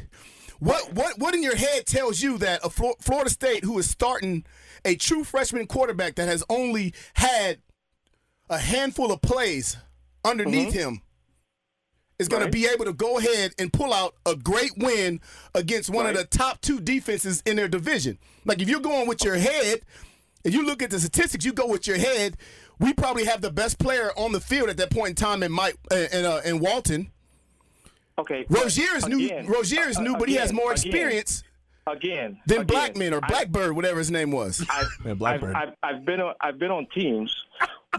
What, 0.59 0.91
what, 0.93 1.17
what 1.19 1.33
in 1.33 1.41
your 1.43 1.55
head 1.55 1.85
tells 1.85 2.21
you 2.21 2.37
that 2.39 2.65
a 2.65 2.69
Flo- 2.69 2.95
Florida 2.99 3.29
State 3.29 3.63
who 3.63 3.79
is 3.79 3.89
starting 3.89 4.45
a 4.83 4.95
true 4.95 5.23
freshman 5.23 5.65
quarterback 5.67 6.15
that 6.15 6.27
has 6.27 6.43
only 6.49 6.93
had 7.13 7.59
a 8.49 8.57
handful 8.57 9.11
of 9.11 9.21
plays 9.21 9.77
underneath 10.23 10.73
him 10.73 11.01
is 12.19 12.27
going 12.27 12.41
Right. 12.43 12.51
to 12.51 12.57
be 12.57 12.65
able 12.65 12.85
to 12.85 12.93
go 12.93 13.17
ahead 13.19 13.53
and 13.59 13.71
pull 13.71 13.93
out 13.93 14.15
a 14.25 14.35
great 14.35 14.71
win 14.77 15.19
against 15.53 15.89
one 15.89 16.07
of 16.07 16.15
the 16.15 16.25
top 16.25 16.61
two 16.61 16.79
defenses 16.79 17.43
in 17.45 17.55
their 17.55 17.67
division. 17.67 18.17
Like 18.45 18.61
if 18.61 18.67
you're 18.69 18.79
going 18.79 19.07
with 19.07 19.23
your 19.23 19.35
head, 19.35 19.81
if 20.43 20.53
you 20.53 20.65
look 20.65 20.81
at 20.81 20.89
the 20.89 20.99
statistics, 20.99 21.45
you 21.45 21.53
go 21.53 21.67
with 21.67 21.85
your 21.87 21.97
head. 21.97 22.37
We 22.79 22.93
probably 22.93 23.25
have 23.25 23.41
the 23.41 23.51
best 23.51 23.79
player 23.79 24.11
on 24.17 24.31
the 24.31 24.39
field 24.39 24.69
at 24.69 24.77
that 24.77 24.91
point 24.91 25.09
in 25.09 25.15
time 25.15 25.43
in 25.43 25.51
Mike 25.51 25.77
and 25.91 26.25
uh, 26.25 26.41
in 26.45 26.59
Walton. 26.59 27.11
Okay. 28.19 28.45
but 28.49 28.61
Rosier 28.63 28.95
is 28.95 29.07
new. 29.07 29.23
again, 29.25 29.45
Rosier 29.45 29.87
is 29.89 29.97
uh, 29.97 30.01
new, 30.01 30.15
but 30.17 30.27
he 30.27 30.35
has 30.35 30.51
more 30.51 30.71
experience 30.71 31.43
Again. 31.85 32.39
than 32.47 32.61
again, 32.61 32.65
Blackman 32.67 33.13
or 33.13 33.19
I- 33.23 33.27
Blackbird, 33.27 33.75
whatever 33.75 33.99
his 33.99 34.09
name 34.09 34.31
was. 34.31 34.65
I've, 34.71 34.87
Yeah, 35.05 35.13
Blackbird. 35.13 35.55
I've, 35.55 35.69
I've, 35.83 35.95
I've 35.97 36.05
been 36.05 36.19
on 36.21 36.33
I've 36.41 36.57
been 36.59 36.71
on 36.71 36.87
teams 36.95 37.35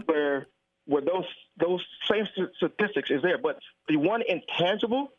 where 0.05 0.47
where 0.85 1.01
those 1.01 1.25
those 1.57 1.85
same 2.09 2.27
statistics 2.57 3.11
is 3.11 3.21
there, 3.21 3.37
but 3.37 3.59
the 3.87 3.97
one 3.97 4.21
intangible 4.27 5.11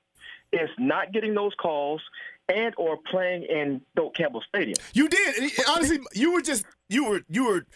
is 0.52 0.68
not 0.78 1.12
getting 1.12 1.34
those 1.34 1.54
calls 1.54 2.02
and 2.49 2.75
or 2.76 2.99
playing 3.10 3.44
in 3.44 3.80
Doak 3.94 4.14
Campbell 4.14 4.42
Stadium. 4.49 4.75
You 4.92 5.08
did. 5.08 5.52
Honestly, 5.68 6.00
you 6.12 6.32
were 6.32 6.42
just 6.42 6.64
you 6.88 7.04
were 7.04 7.22
you 7.28 7.44
were 7.44 7.66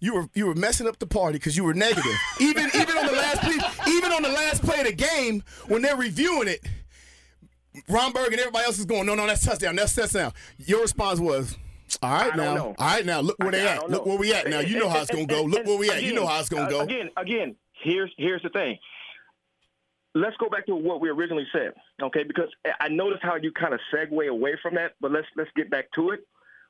you 0.00 0.14
were 0.14 0.28
you 0.34 0.46
were 0.46 0.54
messing 0.54 0.86
up 0.86 0.98
the 0.98 1.06
party 1.06 1.38
because 1.38 1.56
you 1.56 1.64
were 1.64 1.74
negative. 1.74 2.14
even 2.40 2.70
even 2.74 2.96
on 2.96 3.06
the 3.06 3.12
last 3.12 3.40
play, 3.40 3.92
even 3.92 4.12
on 4.12 4.22
the 4.22 4.28
last 4.28 4.62
play 4.62 4.80
of 4.80 4.86
the 4.86 4.92
game 4.92 5.42
when 5.66 5.82
they're 5.82 5.96
reviewing 5.96 6.48
it, 6.48 6.60
Romberg 7.88 8.28
and 8.32 8.38
everybody 8.40 8.64
else 8.64 8.78
is 8.78 8.84
going, 8.84 9.06
no, 9.06 9.14
no, 9.14 9.26
that's 9.26 9.44
touchdown, 9.44 9.76
that's 9.76 9.94
touchdown. 9.94 10.32
Your 10.58 10.82
response 10.82 11.20
was. 11.20 11.56
All 12.02 12.10
right 12.10 12.36
now, 12.36 12.54
know. 12.54 12.74
all 12.78 12.86
right 12.86 13.06
now. 13.06 13.20
Look 13.20 13.38
where 13.38 13.52
they 13.52 13.66
at. 13.66 13.88
Look 13.90 14.06
where 14.06 14.18
we 14.18 14.32
at 14.32 14.48
now. 14.48 14.60
You 14.60 14.78
know 14.78 14.88
how 14.88 15.00
it's 15.02 15.10
gonna 15.10 15.26
go. 15.26 15.42
Look 15.42 15.66
where 15.66 15.78
we 15.78 15.90
at. 15.90 16.02
You 16.02 16.14
know 16.14 16.26
how 16.26 16.40
it's 16.40 16.48
gonna 16.48 16.70
go. 16.70 16.80
Again, 16.80 17.10
again, 17.16 17.56
here's 17.82 18.12
here's 18.16 18.42
the 18.42 18.50
thing. 18.50 18.78
Let's 20.14 20.36
go 20.38 20.48
back 20.48 20.66
to 20.66 20.74
what 20.74 21.02
we 21.02 21.10
originally 21.10 21.46
said, 21.52 21.74
okay? 22.02 22.22
Because 22.22 22.48
I 22.80 22.88
noticed 22.88 23.22
how 23.22 23.36
you 23.36 23.52
kind 23.52 23.74
of 23.74 23.80
segue 23.92 24.28
away 24.28 24.56
from 24.62 24.74
that, 24.76 24.92
but 25.00 25.12
let's 25.12 25.26
let's 25.36 25.50
get 25.54 25.70
back 25.70 25.90
to 25.92 26.10
it. 26.10 26.26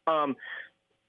Um, 0.09 0.37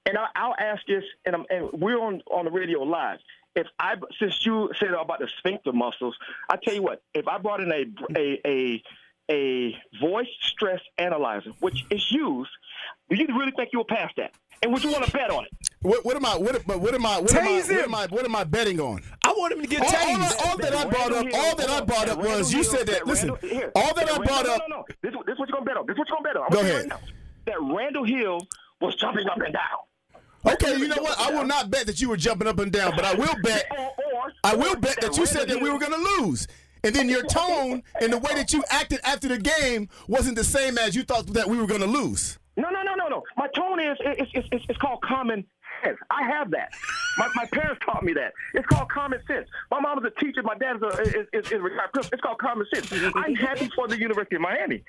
and 0.06 0.16
I, 0.16 0.26
I'll 0.36 0.54
ask 0.58 0.80
this, 0.86 1.02
and, 1.26 1.34
I'm, 1.34 1.44
and 1.50 1.72
we're 1.72 1.98
on 1.98 2.22
on 2.30 2.44
the 2.44 2.50
radio 2.50 2.82
live. 2.82 3.18
If 3.56 3.66
I 3.78 3.94
since 4.20 4.46
you 4.46 4.70
said 4.78 4.90
about 4.90 5.18
the 5.18 5.28
sphincter 5.38 5.72
muscles, 5.72 6.16
I 6.48 6.56
tell 6.62 6.74
you 6.74 6.82
what, 6.82 7.02
if 7.12 7.26
I 7.26 7.38
brought 7.38 7.60
in 7.60 7.72
a 7.72 7.84
a 8.16 8.40
a 8.46 8.82
a 9.30 9.74
voice 10.00 10.28
stress 10.40 10.80
analyzer, 10.98 11.50
which 11.60 11.84
is 11.90 12.04
used, 12.10 12.50
do 13.10 13.16
you 13.16 13.26
really 13.28 13.52
think 13.52 13.70
you'll 13.72 13.84
pass 13.84 14.10
that? 14.16 14.32
And 14.62 14.72
would 14.72 14.82
you 14.82 14.90
want 14.90 15.04
to 15.04 15.12
bet 15.12 15.30
on 15.30 15.44
it? 15.44 15.50
What, 15.82 16.04
what 16.04 16.16
am 16.16 16.26
I? 16.26 16.36
What, 16.36 16.66
but 16.66 16.80
what 16.80 16.94
am 16.94 17.06
I? 17.06 17.20
What 17.20 17.34
am 17.34 17.46
I? 17.46 17.60
What 17.60 17.84
am 17.84 17.94
I? 17.94 18.06
What 18.06 18.24
am 18.24 18.34
I 18.34 18.44
betting 18.44 18.80
on? 18.80 19.02
I 19.24 19.32
want 19.36 19.52
him 19.52 19.60
to 19.60 19.68
get 19.68 19.80
All, 19.80 19.86
all, 19.86 20.16
tased. 20.16 20.46
all 20.46 20.58
that 20.58 20.74
I 20.74 20.84
brought 20.86 21.12
up, 21.12 21.26
all 21.32 21.56
that 21.56 21.70
I 21.70 21.80
brought 21.82 22.08
up 22.08 22.18
was 22.18 22.52
you 22.52 22.64
said 22.64 22.86
that. 22.88 23.06
Listen, 23.06 23.30
all 23.30 23.94
that 23.94 24.10
I 24.10 24.16
brought 24.18 24.46
up. 24.46 24.62
No, 24.68 24.76
no, 24.76 24.76
no. 24.78 24.84
This, 25.02 25.12
this 25.26 25.34
is 25.34 25.38
what 25.38 25.48
you're 25.48 25.58
gonna 25.58 25.64
bet 25.64 25.76
on. 25.76 25.86
This 25.86 25.94
is 25.94 25.98
what 25.98 26.08
you're 26.08 26.16
gonna 26.18 26.34
bet 26.34 26.36
on. 26.36 26.50
Go 26.50 26.60
ahead. 26.60 26.84
you 26.84 26.90
right 26.90 27.00
now, 27.00 27.00
that 27.46 27.60
Randal 27.60 28.04
Hill 28.04 28.40
was 28.80 28.96
jumping 28.96 29.28
up 29.28 29.38
and 29.38 29.54
down. 29.54 30.52
Okay, 30.54 30.76
you 30.76 30.88
know 30.88 31.02
what? 31.02 31.18
I 31.20 31.30
will 31.32 31.46
not 31.46 31.70
bet 31.70 31.86
that 31.86 32.00
you 32.00 32.08
were 32.08 32.16
jumping 32.16 32.48
up 32.48 32.58
and 32.58 32.72
down, 32.72 32.92
but 32.96 33.04
I 33.04 33.14
will 33.14 33.34
bet. 33.42 33.66
Or, 33.70 33.78
or 33.78 34.32
I 34.44 34.54
will 34.54 34.76
bet 34.76 35.00
that 35.00 35.16
you 35.16 35.26
said 35.26 35.48
that 35.48 35.60
we 35.60 35.68
were 35.70 35.78
going 35.78 35.92
to 35.92 36.22
lose. 36.22 36.46
And 36.84 36.94
then 36.94 37.08
your 37.08 37.22
tone 37.26 37.82
and 38.00 38.12
the 38.12 38.18
way 38.18 38.34
that 38.34 38.52
you 38.52 38.64
acted 38.70 39.00
after 39.04 39.28
the 39.28 39.38
game 39.38 39.88
wasn't 40.06 40.36
the 40.36 40.44
same 40.44 40.78
as 40.78 40.94
you 40.94 41.02
thought 41.02 41.26
that 41.28 41.48
we 41.48 41.56
were 41.56 41.66
going 41.66 41.80
to 41.80 41.86
lose. 41.86 42.38
No, 42.56 42.70
no, 42.70 42.82
no, 42.82 42.94
no, 42.94 43.06
no. 43.06 43.22
My 43.36 43.46
tone 43.54 43.78
is 43.78 43.96
it's, 44.00 44.30
it's, 44.34 44.48
it's, 44.50 44.64
it's 44.68 44.78
called 44.78 45.00
common 45.02 45.44
sense. 45.84 45.98
I 46.10 46.22
have 46.28 46.50
that. 46.52 46.70
My, 47.16 47.28
my 47.34 47.46
parents 47.46 47.80
taught 47.84 48.02
me 48.02 48.12
that. 48.14 48.32
It's 48.54 48.66
called 48.66 48.90
common 48.90 49.20
sense. 49.26 49.48
My 49.70 49.80
mom 49.80 49.98
is 49.98 50.04
a 50.04 50.20
teacher. 50.20 50.42
My 50.42 50.54
dad 50.56 50.76
is 50.76 50.82
a 50.82 50.88
is, 51.02 51.26
is, 51.32 51.52
is 51.52 51.60
retired. 51.60 51.90
It's 52.12 52.22
called 52.22 52.38
common 52.38 52.66
sense. 52.74 52.92
I'm 53.14 53.34
happy 53.34 53.68
for 53.74 53.88
the 53.88 53.98
University 53.98 54.36
of 54.36 54.42
Miami. 54.42 54.82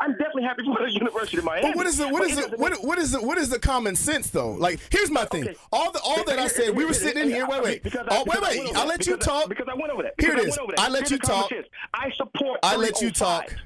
I'm 0.00 0.12
definitely 0.12 0.42
happy 0.44 0.62
for 0.64 0.84
the 0.84 0.92
University 0.92 1.38
of 1.38 1.44
Miami. 1.44 1.68
But 1.68 1.76
what 1.76 1.86
is 1.86 1.98
the 1.98 2.08
what 2.08 2.22
is 2.28 2.38
it 2.38 2.50
the 2.50 2.56
what, 2.56 2.84
what 2.84 2.98
is 2.98 3.12
the 3.12 3.20
what 3.22 3.38
is 3.38 3.48
the 3.50 3.58
common 3.58 3.94
sense 3.96 4.30
though? 4.30 4.52
Like 4.52 4.80
here's 4.90 5.10
my 5.10 5.24
thing. 5.26 5.44
Okay. 5.44 5.56
All 5.72 5.92
the 5.92 6.00
all 6.04 6.24
that 6.24 6.38
I 6.38 6.48
said, 6.48 6.74
we 6.76 6.84
were 6.84 6.94
sitting 6.94 7.22
in 7.24 7.28
here. 7.30 7.46
Wait, 7.46 7.62
wait. 7.62 7.82
Because 7.82 8.06
I- 8.08 8.16
Oh, 8.16 8.24
wait, 8.26 8.38
I 8.38 8.48
wait. 8.64 8.76
I'll 8.76 8.86
let 8.86 9.06
you 9.06 9.16
talk. 9.16 9.48
Because 9.48 9.66
I 9.70 9.74
went 9.74 9.90
over 9.92 10.02
that. 10.04 10.14
Here 10.18 10.32
it 10.34 10.38
I 10.38 10.42
is. 10.42 10.48
went 10.50 10.58
over 10.60 10.72
that. 10.76 10.80
I 10.80 10.88
let 10.88 11.10
you 11.10 11.18
talk. 11.18 11.50
I 11.92 12.10
support. 12.16 12.60
I 12.62 12.76
let 12.76 13.00
you 13.00 13.10
talk. 13.10 13.46
Oh 13.52 13.60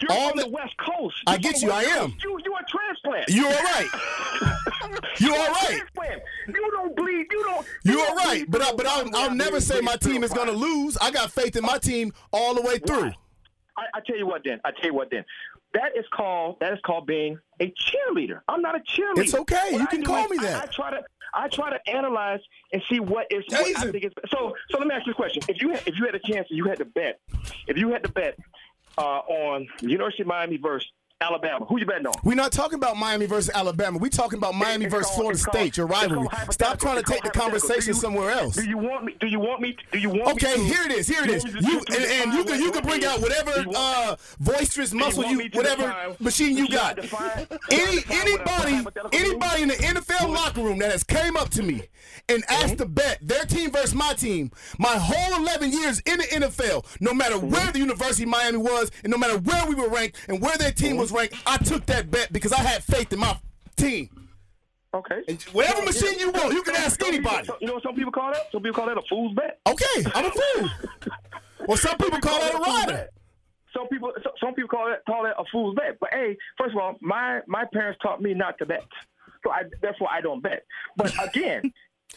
You're 0.00 0.12
All 0.12 0.30
on 0.30 0.36
the- 0.36 0.42
the 0.44 0.48
West 0.50 0.74
Coast. 0.78 1.16
I 1.26 1.32
You're 1.32 1.38
get 1.40 1.62
you. 1.62 1.70
I 1.70 1.82
am. 1.82 2.14
You 2.22 2.38
you 2.44 2.54
a 2.54 2.60
transplant. 2.68 3.28
You're 3.28 3.46
all 3.46 3.52
right? 3.52 3.88
You 5.18 5.34
all 5.34 5.48
right? 5.48 5.80
You 6.48 6.70
don't 6.72 6.96
bleed. 6.96 7.26
You 7.30 7.42
don't. 7.44 7.66
You 7.84 7.92
don't 7.94 8.10
all 8.10 8.16
right? 8.16 8.38
bleed 8.38 8.50
But 8.50 8.62
I, 8.62 8.72
but 8.72 8.86
I'll, 8.86 9.16
I'll 9.16 9.34
never 9.34 9.60
say 9.60 9.80
my 9.80 9.96
team 9.96 10.24
is 10.24 10.32
going 10.32 10.48
to 10.48 10.54
lose. 10.54 10.96
I 11.00 11.10
got 11.10 11.30
faith 11.30 11.56
in 11.56 11.62
my 11.62 11.78
team 11.78 12.12
all 12.32 12.54
the 12.54 12.62
way 12.62 12.78
through. 12.78 13.12
I, 13.76 13.84
I 13.94 14.00
tell 14.06 14.16
you 14.16 14.26
what, 14.26 14.42
then. 14.44 14.60
I 14.64 14.70
tell 14.70 14.86
you 14.86 14.94
what, 14.94 15.10
then. 15.10 15.24
That 15.74 15.96
is 15.96 16.04
called 16.12 16.60
that 16.60 16.72
is 16.74 16.78
called 16.84 17.06
being 17.06 17.38
a 17.60 17.66
cheerleader. 17.66 18.40
I'm 18.46 18.60
not 18.60 18.76
a 18.76 18.80
cheerleader. 18.80 19.24
It's 19.24 19.34
okay. 19.34 19.72
What 19.72 19.80
You 19.80 19.82
I 19.82 19.86
can 19.86 20.04
call 20.04 20.28
me 20.28 20.36
that. 20.38 20.64
I, 20.64 20.66
try 20.66 20.90
to 20.90 21.02
I 21.34 21.48
try 21.48 21.70
to 21.70 21.90
analyze 21.90 22.40
and 22.74 22.82
see 22.90 23.00
what 23.00 23.26
is 23.30 23.42
what 23.48 23.78
I 23.78 23.90
think 23.90 24.04
is 24.04 24.12
so. 24.28 24.54
So 24.70 24.78
let 24.78 24.86
me 24.86 24.94
ask 24.94 25.06
you 25.06 25.12
a 25.12 25.14
question. 25.14 25.42
If 25.48 25.62
you 25.62 25.70
had, 25.70 25.82
if 25.86 25.94
you 25.98 26.04
had 26.04 26.14
a 26.14 26.18
chance, 26.18 26.46
you 26.50 26.64
had 26.64 26.78
to 26.78 26.84
bet. 26.84 27.20
If 27.66 27.78
you 27.78 27.90
had 27.90 28.02
to 28.02 28.10
bet 28.10 28.38
uh, 28.98 29.20
on 29.20 29.66
University 29.80 30.22
of 30.22 30.28
Miami 30.28 30.58
versus 30.58 30.90
Alabama, 31.22 31.64
who 31.66 31.78
you 31.78 31.86
betting 31.86 32.06
on? 32.06 32.12
We're 32.24 32.34
not 32.34 32.52
talking 32.52 32.74
about 32.74 32.96
Miami 32.96 33.26
versus 33.26 33.50
Alabama. 33.54 33.98
We're 33.98 34.08
talking 34.08 34.38
about 34.38 34.54
Miami 34.54 34.86
It's 34.86 34.92
versus 34.94 35.06
called- 35.06 35.20
Florida 35.20 35.38
called- 35.42 35.56
State, 35.56 35.76
your 35.76 35.86
rivalry. 35.86 36.28
Stop 36.50 36.78
trying 36.80 36.96
to 36.96 37.02
take 37.04 37.22
the 37.22 37.30
conversation 37.30 37.94
you- 37.94 38.00
somewhere 38.00 38.30
else. 38.30 38.56
Do 38.56 38.64
you 38.68 38.76
want 38.78 39.04
me? 39.04 39.14
Do 39.20 39.26
you 39.28 39.38
want 39.38 39.60
me? 39.60 39.76
Do 39.92 39.98
you 39.98 40.10
want 40.10 40.32
Okay, 40.32 40.56
me 40.56 40.68
to? 40.68 40.74
here 40.74 40.82
it 40.84 40.92
is. 40.92 41.06
Here 41.08 41.22
it 41.24 41.30
is. 41.30 41.44
do 41.44 41.48
is. 41.50 41.54
want 41.54 41.64
me 41.64 41.70
to- 41.70 41.72
You 41.92 41.96
and, 41.96 42.30
and 42.30 42.34
you 42.34 42.44
can 42.44 42.60
you 42.60 42.70
can 42.72 42.82
bring 42.84 43.04
out 43.04 43.20
whatever 43.20 43.60
you 43.62 43.70
uh, 43.74 44.16
boisterous 44.40 44.92
muscle 44.92 45.24
you 45.24 45.48
whatever 45.52 45.82
define- 45.82 46.16
machine 46.20 46.56
you 46.56 46.68
got. 46.68 46.96
define- 46.96 47.46
Any 47.70 47.96
define 47.96 48.18
what 48.18 48.28
a- 48.28 48.82
what 48.82 49.14
anybody 49.14 49.18
anybody 49.18 49.62
in 49.62 49.68
the 49.68 49.74
NFL 49.74 50.28
locker 50.28 50.60
room 50.62 50.78
that 50.80 50.90
has 50.90 51.04
came 51.04 51.36
up 51.36 51.50
to 51.50 51.62
me 51.62 51.82
and 52.28 52.42
Mm-hmm. 52.46 52.64
asked 52.64 52.78
to 52.78 52.86
bet 52.86 53.18
their 53.22 53.44
team 53.44 53.70
versus 53.70 53.94
my 53.94 54.12
team, 54.14 54.50
my 54.78 54.96
whole 54.96 55.40
11 55.42 55.70
years 55.72 56.00
in 56.00 56.18
the 56.18 56.24
NFL, 56.24 56.84
no 57.00 57.12
matter 57.12 57.36
Mm-hmm. 57.36 57.50
where 57.50 57.72
the 57.72 57.78
University 57.78 58.24
of 58.24 58.28
Miami 58.30 58.58
was 58.58 58.90
and 59.04 59.10
no 59.10 59.18
matter 59.18 59.38
where 59.38 59.66
we 59.66 59.74
were 59.74 59.88
ranked 59.88 60.16
and 60.28 60.40
where 60.42 60.56
their 60.58 60.72
team 60.72 60.92
Mm-hmm. 60.92 60.98
was 61.00 61.12
ranked, 61.12 61.34
I 61.46 61.56
took 61.58 61.86
that 61.86 62.10
bet 62.10 62.32
because 62.32 62.52
I 62.52 62.60
had 62.60 62.82
faith 62.84 63.12
in 63.12 63.18
my 63.20 63.36
team. 63.76 64.08
Okay. 64.94 65.22
And 65.26 65.40
whatever 65.54 65.78
So, 65.78 65.84
machine 66.06 66.18
you 66.18 66.30
want, 66.32 66.52
you 66.52 66.62
can 66.62 66.76
ask 66.76 66.98
people- 67.00 67.14
anybody. 67.14 67.48
you 67.62 67.66
know 67.66 67.74
what 67.74 67.82
some 67.82 67.94
people 67.94 68.12
call 68.12 68.30
that? 68.32 68.42
Some 68.52 68.62
people 68.62 68.76
call 68.76 68.86
that 68.88 68.98
a 68.98 69.02
fool's 69.08 69.34
bet. 69.34 69.58
Okay, 69.66 70.04
I'm 70.14 70.26
a 70.26 70.30
fool. 70.30 70.68
Well, 71.68 71.76
some 71.76 71.96
people 71.96 72.18
call 72.18 72.40
that 72.40 72.54
a 72.54 72.58
rider. 72.58 73.08
Some 73.72 73.86
people, 73.88 74.12
so- 74.22 74.32
some 74.40 74.52
people 74.54 74.68
call 74.68 74.86
that 74.90 75.04
call 75.06 75.22
that 75.22 75.34
a 75.38 75.44
fool's 75.52 75.76
bet. 75.76 75.96
But 76.00 76.10
hey, 76.12 76.36
first 76.58 76.74
of 76.74 76.78
all, 76.82 76.96
my 77.00 77.40
my 77.46 77.64
parents 77.72 78.00
taught 78.02 78.20
me 78.20 78.34
not 78.34 78.58
to 78.58 78.66
bet, 78.66 78.84
so 79.44 79.50
I 79.52 79.62
therefore 79.80 80.08
I 80.10 80.20
don't 80.20 80.42
bet. 80.42 80.64
But 80.96 81.12
again, 81.24 81.72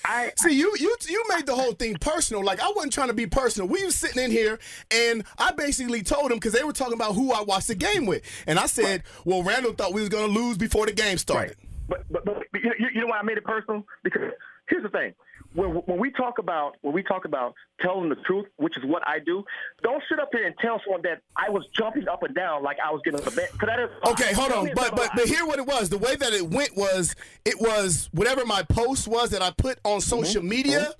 I 0.05 0.31
See, 0.37 0.53
you 0.53 0.71
you 0.79 0.95
you 1.07 1.23
made 1.29 1.45
the 1.45 1.55
whole 1.55 1.73
thing 1.73 1.95
personal. 1.99 2.43
Like 2.43 2.59
I 2.61 2.71
wasn't 2.75 2.93
trying 2.93 3.07
to 3.07 3.13
be 3.13 3.25
personal. 3.25 3.67
We 3.67 3.83
was 3.85 3.95
sitting 3.95 4.23
in 4.23 4.31
here, 4.31 4.59
and 4.91 5.23
I 5.37 5.51
basically 5.51 6.03
told 6.03 6.31
them 6.31 6.37
because 6.37 6.53
they 6.53 6.63
were 6.63 6.73
talking 6.73 6.93
about 6.93 7.15
who 7.15 7.31
I 7.31 7.41
watched 7.41 7.67
the 7.67 7.75
game 7.75 8.05
with, 8.05 8.21
and 8.45 8.59
I 8.59 8.67
said, 8.67 9.03
"Well, 9.25 9.41
Randal 9.41 9.73
thought 9.73 9.93
we 9.93 10.01
was 10.01 10.09
going 10.09 10.31
to 10.31 10.39
lose 10.39 10.57
before 10.57 10.85
the 10.85 10.93
game 10.93 11.17
started." 11.17 11.55
But 11.89 12.05
but, 12.11 12.25
but 12.25 12.35
you, 12.53 12.71
you 12.77 12.87
you 12.95 13.01
know 13.01 13.07
why 13.07 13.19
I 13.19 13.23
made 13.23 13.37
it 13.37 13.45
personal? 13.45 13.83
Because 14.03 14.21
here's 14.69 14.83
the 14.83 14.89
thing: 14.89 15.13
when 15.55 15.69
when 15.71 15.97
we 15.99 16.11
talk 16.11 16.37
about 16.37 16.75
when 16.81 16.93
we 16.93 17.01
talk 17.01 17.25
about 17.25 17.55
telling 17.81 18.09
the 18.09 18.15
truth, 18.15 18.45
which 18.57 18.77
is 18.77 18.83
what 18.85 19.01
I 19.07 19.19
do, 19.19 19.43
don't 19.83 20.03
sit 20.09 20.19
up 20.19 20.29
here 20.31 20.45
and 20.45 20.55
tell 20.59 20.79
someone 20.85 21.01
that 21.03 21.21
I 21.35 21.49
was 21.49 21.65
jumping 21.75 22.07
up 22.07 22.23
and 22.23 22.35
down 22.35 22.61
like 22.63 22.77
I 22.85 22.91
was 22.91 23.01
getting 23.03 23.19
a 23.21 23.31
bet. 23.31 23.49
'cause 23.51 23.67
that 23.67 23.79
is. 23.79 23.89
Okay, 24.11 24.33
hold 24.33 24.51
on, 24.51 24.65
but 24.75 24.87
it's 24.87 24.89
but 24.91 25.09
but 25.15 25.25
here 25.27 25.45
what 25.45 25.57
it 25.59 25.65
was. 25.65 25.89
The 25.89 25.97
way 25.97 26.15
that 26.15 26.33
it 26.33 26.49
went 26.49 26.75
was 26.77 27.15
it 27.45 27.59
was 27.59 28.09
whatever 28.11 28.45
my 28.45 28.63
post 28.63 29.07
was 29.07 29.31
that 29.31 29.41
I 29.41 29.51
put 29.57 29.79
on 29.83 30.01
social 30.01 30.43
media. 30.43 30.79
Mm-hmm. 30.81 30.91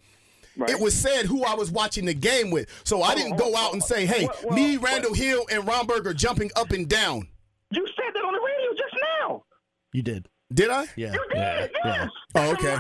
Right. 0.57 0.69
It 0.69 0.79
was 0.79 0.95
said 0.97 1.25
who 1.25 1.43
I 1.43 1.53
was 1.55 1.69
watching 1.69 2.05
the 2.05 2.13
game 2.13 2.50
with, 2.50 2.69
so 2.85 3.03
I 3.03 3.13
didn't 3.13 3.35
go 3.35 3.57
out 3.57 3.74
and 3.74 3.83
say, 3.83 4.05
"Hey, 4.05 4.25
Well, 4.25 4.35
well, 4.45 4.55
me, 4.55 4.77
well- 4.77 4.89
Randal 4.93 5.13
Hill, 5.13 5.45
and 5.51 5.67
Romberg 5.67 6.07
are 6.07 6.13
jumping 6.13 6.50
up 6.55 6.71
and 6.71 6.88
down." 6.88 7.27
You 7.71 7.85
said 7.88 8.13
that 8.13 8.24
on 8.24 8.31
the 8.33 8.39
radio 8.39 8.71
just 8.77 8.95
now. 9.19 9.43
You 9.91 10.01
did. 10.01 10.29
Did 10.55 10.69
I? 10.71 10.85
Yeah. 10.95 11.12
You 11.13 11.19
did, 11.29 11.35
Yeah. 11.38 11.67
yes. 11.67 11.69
yeah. 11.85 12.07
Oh, 12.35 12.51
okay. 12.53 12.77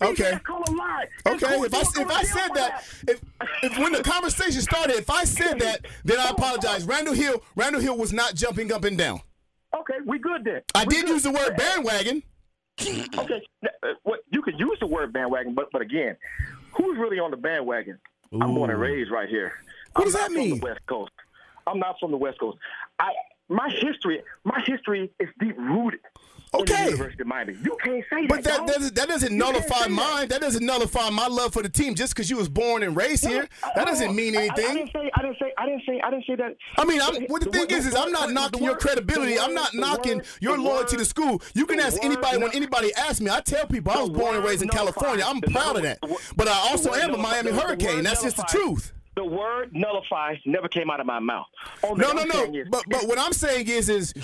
Okay. 0.00 0.30
That's 0.30 0.44
called 0.46 0.68
a 0.68 0.72
lie. 0.72 1.04
That's 1.24 1.42
Okay, 1.42 1.54
if 1.56 1.74
I 1.74 1.80
if 2.00 2.10
I 2.10 2.22
said 2.22 2.48
that, 2.54 2.84
if 3.08 3.20
if 3.62 3.78
when 3.78 3.92
the 3.92 4.02
conversation 4.02 4.60
started, 4.62 4.94
if 4.96 5.10
I 5.10 5.24
said 5.24 5.58
that, 5.60 5.86
then 6.04 6.18
I 6.18 6.30
apologize. 6.30 6.84
Randal 6.86 7.14
Hill, 7.14 7.42
Randal 7.56 7.80
Hill 7.82 7.96
was 7.98 8.12
not 8.12 8.34
jumping 8.34 8.72
up 8.72 8.84
and 8.84 8.96
down. 8.96 9.20
Okay, 9.76 9.94
we 10.06 10.18
good 10.18 10.44
then. 10.44 10.62
I 10.74 10.84
We 10.84 10.94
did 10.94 11.06
good. 11.06 11.12
use 11.14 11.22
the 11.24 11.30
word 11.32 11.56
bandwagon. 11.56 12.22
Okay, 12.80 13.42
now, 13.62 13.68
uh, 13.82 13.88
what 14.04 14.20
you 14.30 14.40
could 14.42 14.58
use 14.58 14.78
the 14.80 14.86
word 14.86 15.12
bandwagon, 15.12 15.54
but 15.54 15.70
but 15.72 15.82
again, 15.82 16.16
who's 16.72 16.96
really 16.96 17.18
on 17.18 17.30
the 17.32 17.36
bandwagon? 17.36 17.98
I'm 18.32 18.54
born 18.54 18.70
and 18.70 18.80
raised 18.80 19.10
right 19.10 19.28
here. 19.28 19.52
What 19.94 20.02
I'm 20.02 20.04
does 20.04 20.14
that 20.14 20.30
mean? 20.30 20.60
The 20.60 20.64
West 20.66 20.80
Coast. 20.86 21.10
I'm 21.66 21.78
not 21.80 21.96
from 21.98 22.12
the 22.12 22.16
West 22.16 22.38
Coast. 22.38 22.58
I 23.00 23.10
my 23.48 23.68
history, 23.68 24.22
my 24.44 24.60
history 24.64 25.10
is 25.18 25.28
deep 25.40 25.56
rooted. 25.58 26.00
Okay. 26.52 26.86
University 26.86 27.20
of 27.22 27.26
Miami. 27.28 27.54
You 27.62 27.76
can't 27.82 28.04
say 28.10 28.26
But 28.26 28.42
that 28.42 28.58
dog. 28.58 28.66
doesn't, 28.66 28.94
that 28.96 29.08
doesn't 29.08 29.28
can't 29.28 29.38
nullify 29.38 29.82
that. 29.82 29.90
mine. 29.90 30.28
That 30.28 30.40
doesn't 30.40 30.66
nullify 30.66 31.08
my 31.10 31.28
love 31.28 31.52
for 31.52 31.62
the 31.62 31.68
team 31.68 31.94
just 31.94 32.12
because 32.14 32.28
you 32.28 32.36
was 32.36 32.48
born 32.48 32.82
and 32.82 32.96
raised 32.96 33.24
here. 33.24 33.48
That 33.76 33.86
doesn't 33.86 34.08
oh, 34.08 34.12
mean 34.12 34.36
I- 34.36 34.40
I, 34.40 34.44
I 34.46 34.54
didn't 34.56 34.90
say. 34.92 35.10
I 35.14 35.22
didn't 35.22 35.38
say. 35.38 35.52
I 35.56 35.66
didn't 35.66 35.82
say. 35.86 36.00
I 36.02 36.10
didn't 36.10 36.26
say 36.26 36.34
that. 36.36 36.56
I 36.76 36.84
mean, 36.84 37.00
I'm, 37.00 37.22
what 37.26 37.42
the 37.42 37.46
The 37.46 37.52
thing 37.52 37.60
word- 37.68 37.72
is, 37.72 37.86
is 37.86 37.94
I'm 37.94 38.10
not 38.10 38.32
knocking 38.32 38.58
the 38.60 38.64
your 38.64 38.72
word- 38.74 38.80
credibility. 38.80 39.38
I'm 39.38 39.54
not 39.54 39.74
knocking 39.74 40.16
word- 40.18 40.26
your 40.40 40.58
loyalty 40.58 40.96
to 40.96 41.00
word- 41.02 41.06
school. 41.06 41.42
You 41.54 41.66
can 41.66 41.78
ask 41.78 42.02
word 42.02 42.06
anybody 42.06 42.38
when 42.38 42.52
anybody 42.52 42.92
asks 42.94 43.20
me. 43.20 43.30
I 43.30 43.40
tell 43.40 43.66
people 43.66 43.92
I 43.92 44.00
was 44.00 44.10
born 44.10 44.34
and 44.34 44.44
raised 44.44 44.62
in 44.62 44.68
California. 44.70 45.24
I'm 45.26 45.40
proud 45.40 45.76
of 45.76 45.82
that. 45.82 45.98
But 46.36 46.48
I 46.48 46.58
also 46.70 46.92
am 46.94 47.14
a 47.14 47.18
Miami 47.18 47.52
Hurricane. 47.52 48.02
That's 48.02 48.22
just 48.22 48.36
the 48.38 48.42
truth. 48.44 48.92
The 49.16 49.24
word 49.24 49.70
nullifies 49.74 50.38
never 50.46 50.68
came 50.68 50.88
out 50.90 51.00
of 51.00 51.06
my 51.06 51.18
mouth. 51.18 51.46
No, 51.84 51.94
no, 52.12 52.24
no. 52.24 52.44
is- 52.54 52.68
But 52.70 52.84
but 52.88 53.04
what 53.06 53.18
I'm 53.18 53.32
saying 53.32 53.68
is 53.68 53.88
is 53.88 54.14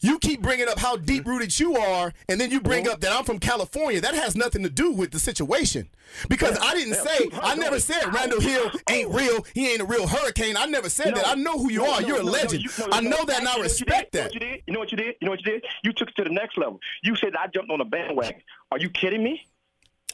you 0.00 0.18
keep 0.18 0.40
bringing 0.42 0.68
up 0.68 0.78
how 0.78 0.96
deep 0.96 1.26
rooted 1.26 1.58
you 1.58 1.76
are, 1.76 2.12
and 2.28 2.40
then 2.40 2.50
you 2.50 2.60
bring 2.60 2.86
Uh-huh. 2.86 2.94
up 2.94 3.00
that 3.00 3.12
I'm 3.12 3.24
from 3.24 3.38
California. 3.38 4.00
That 4.00 4.14
has 4.14 4.36
nothing 4.36 4.62
to 4.62 4.70
do 4.70 4.90
with 4.92 5.10
the 5.10 5.18
situation. 5.18 5.88
Because 6.28 6.56
I 6.60 6.74
didn't 6.74 6.94
say, 6.94 7.28
I 7.42 7.54
never 7.54 7.78
said 7.80 8.12
Randal 8.14 8.40
Hill 8.40 8.70
ain't 8.88 9.12
real. 9.12 9.44
He 9.54 9.70
ain't 9.72 9.80
a 9.82 9.84
real 9.84 10.06
hurricane. 10.06 10.56
I 10.56 10.66
never 10.66 10.88
said 10.88 11.14
that. 11.14 11.26
I 11.26 11.34
know 11.34 11.58
who 11.58 11.70
you 11.70 11.80
No, 11.82 11.92
are. 11.94 12.00
no, 12.00 12.06
You're 12.06 12.16
a 12.16 12.20
no, 12.20 12.26
no, 12.26 12.32
legend. 12.32 12.62
you- 12.62 12.70
no, 12.78 12.88
I 12.92 13.00
no, 13.00 13.10
know 13.10 13.24
that, 13.24 13.40
and 13.40 13.48
I 13.48 13.52
you 13.52 13.58
know 13.58 13.64
what 13.64 13.80
you 13.80 13.86
respect 13.86 14.12
that. 14.12 14.32
You 14.34 14.40
know 14.40 14.40
what 14.40 14.40
you 14.40 14.56
did? 14.56 14.64
You 14.66 14.72
know 14.74 14.80
what 14.80 14.90
you 14.90 14.96
did? 14.96 15.14
You 15.20 15.24
know 15.26 15.30
what 15.32 15.44
you 15.44 15.52
did? 15.52 15.64
You 15.84 15.92
took 15.92 16.08
it 16.08 16.16
to 16.16 16.24
the 16.24 16.30
next 16.30 16.56
level. 16.56 16.80
You 17.02 17.16
said 17.16 17.34
I 17.36 17.46
jumped 17.48 17.70
on 17.70 17.80
a 17.80 17.84
bandwagon. 17.84 18.40
Are 18.72 18.78
you 18.78 18.88
kidding 18.90 19.22
me? 19.22 19.46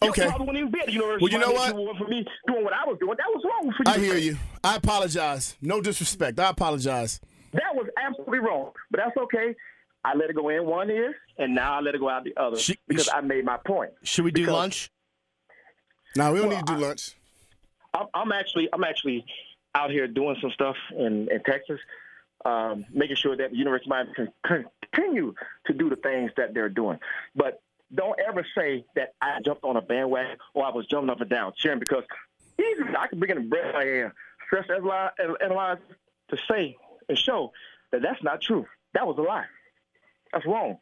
Okay. 0.03 0.25
You 0.27 0.31
wouldn't 0.39 0.57
even 0.59 0.71
be 0.71 0.81
at 0.81 0.87
the 0.87 0.93
University 0.93 1.23
Well, 1.25 1.33
you 1.33 1.39
know 1.39 1.53
what? 1.53 1.75
Miami 1.75 1.85
if 1.91 1.97
it 1.97 1.99
For 1.99 2.09
me 2.09 2.27
doing 2.49 2.65
what 2.65 2.73
I 2.75 2.85
was 2.85 2.99
doing, 2.99 3.17
that 3.17 3.27
was 3.29 3.45
wrong 3.45 3.73
for 3.73 3.85
you. 3.87 3.93
I 3.95 3.99
hear 4.05 4.17
you. 4.17 4.37
I 4.63 4.77
apologize. 4.77 5.57
No 5.63 5.81
disrespect. 5.81 6.39
I 6.41 6.51
apologize. 6.51 7.21
That 7.53 7.75
was 7.75 7.87
absolutely 7.97 8.41
wrong, 8.41 8.73
but 8.91 8.99
that's 8.99 9.17
okay. 9.17 9.55
I 10.05 10.15
let 10.15 10.29
it 10.31 10.37
go 10.37 10.49
in 10.51 10.67
one 10.67 10.91
ear, 10.91 11.15
and 11.39 11.55
now 11.55 11.75
I 11.75 11.81
let 11.81 11.95
it 11.95 11.99
go 11.99 12.09
out 12.11 12.25
the 12.25 12.37
other 12.37 12.59
She- 12.59 12.79
because 12.87 13.05
she- 13.07 13.11
I 13.13 13.21
made 13.23 13.45
my 13.45 13.57
point. 13.57 13.93
Should 14.03 14.25
we 14.25 14.31
do 14.31 14.43
Because- 14.43 14.55
lunch? 14.55 14.91
Now 16.17 16.33
we 16.33 16.39
don't 16.39 16.49
Well, 16.49 16.59
need 16.59 16.67
to 16.67 16.75
do 16.75 16.79
lunch. 16.81 17.13
I'm, 17.95 18.07
I'm 18.15 18.33
actually 18.33 18.69
I'm 18.73 18.85
actually 18.85 19.25
out 19.75 19.91
here 19.91 20.07
doing 20.07 20.37
some 20.41 20.51
stuff 20.53 20.77
in, 20.97 21.29
in 21.31 21.43
Texas, 21.45 21.81
um, 22.45 22.85
making 22.91 23.17
sure 23.17 23.37
that 23.37 23.51
the 23.51 23.57
University 23.57 23.87
of 23.87 23.91
Miami 23.91 24.33
can 24.45 24.65
continue 24.93 25.35
to 25.67 25.73
do 25.73 25.89
the 25.91 25.97
things 25.97 26.31
that 26.37 26.55
they're 26.55 26.69
doing. 26.69 26.99
But 27.35 27.61
don't 27.95 28.19
ever 28.21 28.45
say 28.57 28.85
that 28.95 29.15
I 29.21 29.41
jumped 29.45 29.65
on 29.65 29.77
a 29.77 29.81
bandwagon 29.83 30.37
or 30.55 30.65
I 30.65 30.71
was 30.71 30.87
jumping 30.87 31.11
up 31.11 31.21
and 31.21 31.31
down 31.31 31.53
cheering 31.57 31.79
because 31.81 32.05
easily 32.61 32.95
I 32.97 33.07
can 33.09 33.19
bring 33.19 33.31
in 33.33 33.43
the 33.43 33.49
bread 33.49 33.75
I 33.75 33.85
am, 34.05 34.13
stress 34.47 34.69
analyze, 34.71 35.11
analyze 35.43 35.79
to 36.29 36.37
say 36.49 36.77
and 37.09 37.19
show 37.19 37.53
that 37.91 38.03
that's 38.03 38.23
not 38.23 38.41
true. 38.41 38.67
That 38.93 39.07
was 39.07 39.19
a 39.19 39.23
lie. 39.23 39.47
That's 40.35 40.47
wrong. 40.47 40.79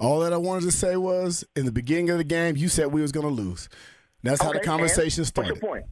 All 0.00 0.20
that 0.20 0.32
I 0.32 0.36
wanted 0.38 0.62
to 0.64 0.72
say 0.72 0.96
was, 0.96 1.44
in 1.54 1.64
the 1.66 1.72
beginning 1.72 2.10
of 2.10 2.18
the 2.18 2.24
game, 2.24 2.56
you 2.56 2.68
said 2.68 2.88
we 2.88 3.00
was 3.02 3.12
going 3.12 3.26
to 3.26 3.32
lose. 3.32 3.68
That's 4.22 4.42
how 4.42 4.52
the 4.52 4.60
conversation 4.60 5.24
started. 5.24 5.52
What's 5.52 5.62
your 5.62 5.70
point? 5.70 5.84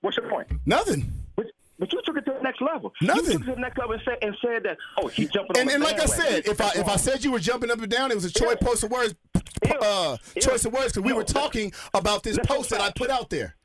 What's 0.00 0.16
your 0.16 0.28
point? 0.30 0.48
Nothing. 0.66 1.12
But, 1.36 1.46
but 1.78 1.92
you 1.92 2.00
took 2.04 2.16
it 2.16 2.24
to 2.26 2.32
the 2.32 2.42
next 2.42 2.60
level. 2.60 2.92
Nothing. 3.02 3.24
You 3.24 3.32
took 3.32 3.42
it 3.42 3.44
to 3.50 3.54
the 3.56 3.60
next 3.60 3.78
level 3.78 3.92
and 3.94 4.02
said, 4.04 4.18
and 4.22 4.36
said 4.44 4.62
that, 4.64 4.78
oh, 5.00 5.08
he's 5.08 5.30
jumping 5.30 5.58
And, 5.58 5.70
and 5.70 5.82
like 5.82 6.00
I 6.00 6.06
said, 6.06 6.46
if 6.46 6.60
I 6.60 6.70
if 6.76 6.88
I 6.88 6.96
said 6.96 7.24
you 7.24 7.30
were 7.32 7.38
jumping 7.38 7.70
up 7.70 7.78
and 7.80 7.90
down, 7.90 8.10
it 8.10 8.14
was 8.14 8.24
a 8.24 8.30
choice 8.32 8.56
Yeah. 8.60 8.66
post 8.66 8.84
of 8.84 8.90
words, 8.90 9.14
uh, 9.80 10.16
Yeah. 10.34 10.42
choice 10.42 10.64
of 10.64 10.72
words 10.72 10.92
because 10.92 11.02
we 11.04 11.12
were 11.12 11.24
talking 11.24 11.72
about 11.94 12.22
this 12.22 12.36
let's 12.36 12.48
post 12.48 12.70
that 12.70 12.80
I 12.80 12.90
put 12.92 13.10
out 13.10 13.30
there. 13.30 13.56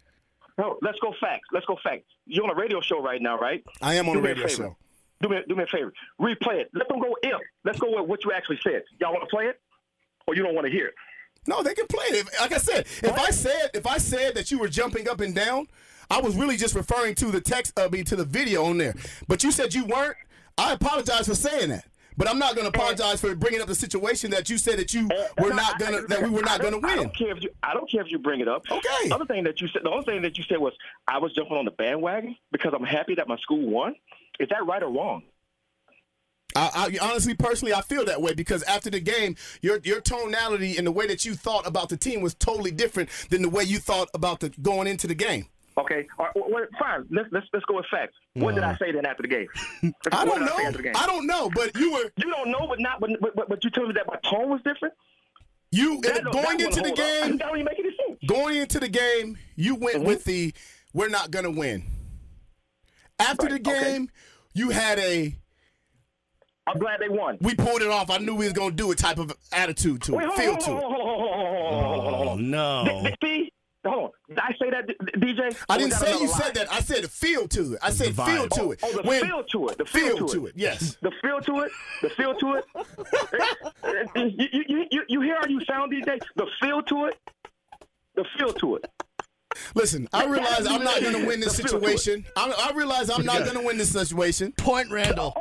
No, 0.59 0.77
let's 0.81 0.97
go 0.99 1.13
facts. 1.21 1.47
Let's 1.53 1.65
go 1.67 1.77
facts. 1.83 2.05
You're 2.25 2.43
on 2.43 2.49
a 2.51 2.55
radio 2.55 2.81
show 2.81 3.01
right 3.01 3.21
now, 3.21 3.37
right? 3.37 3.63
I 3.81 3.95
am 3.95 4.09
on 4.09 4.15
Do 4.15 4.19
a 4.19 4.23
radio 4.23 4.47
show. 4.47 4.75
Do 5.21 5.29
me, 5.29 5.37
do 5.47 5.55
me 5.55 5.63
a 5.63 5.67
favor. 5.67 5.91
Replay 6.21 6.59
it. 6.61 6.69
Let 6.73 6.87
them 6.89 6.99
go 6.99 7.15
if. 7.23 7.39
Let's 7.63 7.79
go 7.79 7.89
with 7.99 8.07
what 8.07 8.23
you 8.23 8.31
actually 8.31 8.59
said. 8.63 8.83
Y'all 8.99 9.11
want 9.13 9.27
to 9.27 9.35
play 9.35 9.45
it, 9.45 9.59
or 10.27 10.35
you 10.35 10.43
don't 10.43 10.53
want 10.55 10.65
to 10.65 10.71
hear 10.71 10.87
it? 10.87 10.93
No, 11.47 11.63
they 11.63 11.73
can 11.73 11.87
play. 11.87 12.05
If, 12.09 12.39
like 12.39 12.51
I 12.51 12.57
said, 12.57 12.85
if 13.03 13.17
I 13.17 13.29
said 13.31 13.71
if 13.73 13.87
I 13.87 13.97
said 13.97 14.35
that 14.35 14.51
you 14.51 14.59
were 14.59 14.67
jumping 14.67 15.07
up 15.09 15.19
and 15.21 15.33
down, 15.33 15.67
I 16.11 16.21
was 16.21 16.35
really 16.35 16.57
just 16.57 16.75
referring 16.75 17.15
to 17.15 17.27
the 17.31 17.41
text, 17.41 17.79
I 17.79 17.87
mean, 17.87 18.05
to 18.05 18.15
the 18.15 18.25
video 18.25 18.65
on 18.65 18.77
there. 18.77 18.95
But 19.27 19.43
you 19.43 19.51
said 19.51 19.73
you 19.73 19.85
weren't. 19.85 20.17
I 20.57 20.73
apologize 20.73 21.27
for 21.27 21.35
saying 21.35 21.69
that. 21.69 21.85
But 22.17 22.27
I'm 22.27 22.39
not 22.39 22.55
going 22.55 22.69
to 22.69 22.75
apologize 22.75 23.21
for 23.21 23.35
bringing 23.35 23.61
up 23.61 23.67
the 23.67 23.75
situation 23.75 24.31
that 24.31 24.49
you 24.49 24.57
said 24.57 24.79
that 24.79 24.91
you 24.91 25.07
were 25.39 25.49
No, 25.49 25.55
not 25.55 25.77
gonna 25.79 26.01
that 26.07 26.23
we 26.23 26.29
were 26.29 26.41
not 26.41 26.59
gonna 26.59 26.71
don't- 26.81 26.85
I 26.85 26.95
win. 26.95 27.03
don't 27.03 27.15
care 27.15 27.29
if 27.37 27.43
you. 27.43 27.49
I 27.61 27.73
don't 27.75 27.89
care 27.89 28.01
if 28.01 28.09
you 28.11 28.17
bring 28.17 28.39
it 28.39 28.47
up. 28.47 28.63
Okay. 28.71 29.07
The 29.09 29.13
other 29.15 29.25
thing 29.25 29.43
that 29.43 29.61
you 29.61 29.67
said. 29.67 29.83
The 29.83 29.91
only 29.91 30.03
thing 30.05 30.23
that 30.23 30.35
you 30.37 30.43
said 30.43 30.57
was 30.57 30.73
I 31.07 31.19
was 31.19 31.31
jumping 31.33 31.55
on 31.57 31.65
the 31.65 31.71
bandwagon 31.71 32.35
because 32.51 32.73
I'm 32.75 32.83
happy 32.83 33.13
that 33.15 33.27
my 33.27 33.37
school 33.37 33.61
won. 33.69 33.95
Is 34.39 34.49
that 34.49 34.65
right 34.65 34.81
or 34.83 34.89
wrong? 34.91 35.23
I, 36.55 36.97
I 37.01 37.05
honestly, 37.09 37.35
personally, 37.35 37.73
I 37.73 37.81
feel 37.81 38.05
that 38.05 38.21
way 38.21 38.33
because 38.33 38.63
after 38.63 38.89
the 38.89 38.99
game, 38.99 39.35
your 39.61 39.79
your 39.83 40.01
tonality 40.01 40.77
and 40.77 40.87
the 40.87 40.91
way 40.91 41.05
that 41.07 41.25
you 41.25 41.35
thought 41.35 41.67
about 41.67 41.89
the 41.89 41.97
team 41.97 42.21
was 42.21 42.33
totally 42.33 42.71
different 42.71 43.09
than 43.29 43.41
the 43.41 43.49
way 43.49 43.63
you 43.63 43.77
thought 43.79 44.09
about 44.13 44.39
the 44.39 44.49
going 44.61 44.87
into 44.87 45.05
the 45.07 45.13
game. 45.15 45.45
Okay. 45.77 46.07
Right, 46.17 46.31
well, 46.35 46.65
fine. 46.79 47.05
Let's 47.11 47.29
let's 47.31 47.45
let's 47.53 47.65
go 47.65 47.75
with 47.75 47.85
facts. 47.91 48.13
What 48.33 48.55
did 48.55 48.63
I 48.63 48.75
say 48.77 48.91
then 48.91 49.05
after 49.05 49.21
the 49.23 49.27
game? 49.27 49.47
I 50.11 50.25
don't 50.25 50.45
know. 50.45 50.81
game? 50.81 50.93
I 50.95 51.05
don't 51.05 51.27
know, 51.27 51.49
but 51.53 51.75
you 51.77 51.91
were 51.93 52.11
You 52.15 52.31
don't 52.31 52.49
know, 52.49 52.65
but 52.67 52.79
not. 52.79 52.99
But 52.99 53.11
but, 53.35 53.49
but 53.49 53.63
you 53.63 53.69
told 53.69 53.89
me 53.89 53.93
that 53.93 54.07
my 54.07 54.17
tone 54.27 54.49
was 54.49 54.61
different. 54.63 54.95
you 55.71 56.01
That 56.01 56.23
going 56.31 56.59
into 56.59 56.81
the 56.81 56.89
up. 56.91 56.95
game. 56.95 57.37
That 57.37 57.39
don't 57.39 57.55
even 57.57 57.65
make 57.65 57.77
any 57.79 57.89
sense. 57.89 58.19
Going 58.27 58.55
into 58.57 58.79
the 58.79 58.89
game, 58.89 59.37
you 59.55 59.75
went 59.75 59.97
Mm-hmm. 59.97 60.07
with 60.07 60.23
the 60.23 60.53
we're 60.93 61.09
not 61.09 61.29
gonna 61.29 61.51
win. 61.51 61.83
After 63.19 63.47
Right, 63.47 63.63
the 63.63 63.71
okay. 63.71 63.83
game, 63.93 64.09
you 64.53 64.69
had 64.69 64.99
a 64.99 65.35
I'm 66.67 66.77
glad 66.79 66.99
they 66.99 67.09
won. 67.09 67.37
we 67.41 67.55
pulled 67.55 67.81
it 67.81 67.87
off. 67.89 68.09
I 68.11 68.17
knew 68.17 68.35
we 68.35 68.45
was 68.45 68.53
gonna 68.53 68.71
do 68.75 68.91
it 68.91 68.97
type 68.97 69.17
of 69.19 69.31
attitude 69.53 70.01
to 70.03 70.15
Wait, 70.15 70.25
it, 70.27 70.33
feel 70.33 70.51
on, 70.53 70.59
to 70.59 70.65
hold 70.65 70.81
it. 70.81 70.85
on, 70.85 70.91
hold 70.91 71.01
on, 71.01 71.17
hold 71.17 71.35
on, 71.35 71.47
hold 71.47 71.55
on, 71.55 71.63
hold 71.63 71.73
on, 71.73 72.01
hold 72.01 72.13
on, 72.13 72.13
hold 72.13 72.27
Oh 72.27 72.31
on. 72.31 72.49
no. 72.51 73.01
Th- 73.03 73.15
See, 73.23 73.53
hold 73.85 74.03
on. 74.03 74.11
Did 74.27 74.39
I 74.39 74.51
say 74.61 74.69
that, 74.71 74.87
DJ? 75.17 75.57
I 75.69 75.77
didn't 75.77 75.93
say 75.93 76.09
you 76.11 76.17
another 76.17 76.31
lie? 76.31 76.37
said 76.39 76.53
that. 76.55 76.71
I 76.73 76.79
said 76.81 77.09
feel 77.09 77.47
to 77.47 77.73
it. 77.73 77.79
I 77.81 77.89
said 77.91 78.15
feel 78.15 78.47
to 78.49 78.71
it. 78.73 78.79
Oh, 78.83 78.89
oh, 78.93 79.01
the 79.01 79.07
When- 79.07 79.21
feel 79.25 79.43
to 79.43 79.67
it. 79.69 79.77
The 79.77 79.85
feel, 79.85 80.17
feel 80.17 80.27
to 80.27 80.45
it. 80.47 80.53
Yes. 80.57 80.97
The 81.01 81.11
feel 81.21 81.39
to 81.41 81.59
it. 81.61 81.71
The 82.01 82.09
feel 82.09 82.35
to 82.35 82.53
it. 82.55 82.65
you, 84.15 84.47
you, 84.51 84.63
you, 84.67 84.85
you, 84.91 85.03
you 85.07 85.21
hear 85.21 85.37
how 85.41 85.47
you 85.47 85.61
sound, 85.65 85.93
DJ? 85.93 86.19
The 86.35 86.47
feel 86.61 86.81
to 86.83 87.05
it. 87.05 87.17
The 88.15 88.25
feel 88.37 88.51
to 88.53 88.75
it. 88.75 88.91
Listen, 89.77 90.07
I 90.13 90.25
realize 90.25 90.65
I'm 90.67 90.83
not 90.83 91.01
going 91.01 91.13
to 91.21 91.25
win 91.25 91.39
this 91.39 91.55
The 91.57 91.63
feel 91.63 91.79
to 91.79 91.85
it. 91.87 91.97
situation. 91.99 92.25
I, 92.35 92.69
I 92.71 92.75
realize 92.75 93.09
I'm 93.09 93.25
not 93.25 93.39
going 93.45 93.57
to 93.57 93.63
win 93.65 93.77
this 93.77 93.91
situation. 93.91 94.51
Point 94.53 94.89
Randal. 94.91 95.33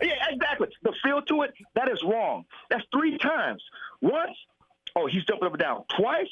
Yeah, 0.00 0.12
exactly. 0.30 0.68
The 0.82 0.92
feel 1.02 1.22
to 1.22 1.42
it, 1.42 1.54
that 1.74 1.88
is 1.88 2.02
wrong. 2.04 2.44
That's 2.70 2.84
three 2.92 3.16
times. 3.18 3.62
Once, 4.00 4.36
oh, 4.96 5.06
he's 5.06 5.24
jumping 5.24 5.46
up 5.46 5.52
and 5.54 5.60
down. 5.62 5.84
Twice, 5.96 6.26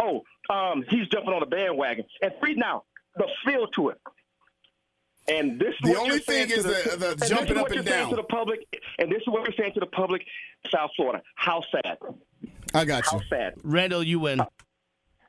oh, 0.00 0.22
um, 0.48 0.84
he's 0.88 1.08
jumping 1.08 1.32
on 1.32 1.40
the 1.40 1.46
bandwagon. 1.46 2.04
And 2.22 2.32
three 2.40 2.54
now, 2.54 2.84
the 3.16 3.26
feel 3.44 3.66
to 3.68 3.88
it. 3.90 3.98
And 5.28 5.58
this 5.58 5.70
is 5.70 5.74
The 5.82 5.88
what 5.90 5.98
only 5.98 6.10
you're 6.14 6.20
saying 6.22 6.48
thing 6.50 6.58
is 6.58 6.64
to 6.64 6.70
the- 6.70 6.96
the 6.98 7.10
and 7.10 7.18
this 7.20 7.28
jumping 7.30 7.56
is 7.56 7.62
up 7.62 7.66
and 7.66 7.74
you're 7.74 7.82
down. 7.84 8.10
to 8.10 8.16
the 8.16 8.22
public, 8.22 8.60
and 9.00 9.10
this 9.10 9.18
is 9.22 9.26
what 9.26 9.42
you're 9.42 9.56
saying 9.58 9.72
to 9.74 9.80
the 9.80 9.86
public, 9.86 10.24
South 10.70 10.90
Florida. 10.94 11.20
How 11.34 11.62
sad. 11.72 11.98
I 12.74 12.84
got 12.84 13.04
How 13.06 13.16
you. 13.18 13.24
sad. 13.28 13.54
Randal, 13.64 14.04
you 14.04 14.20
win. 14.20 14.40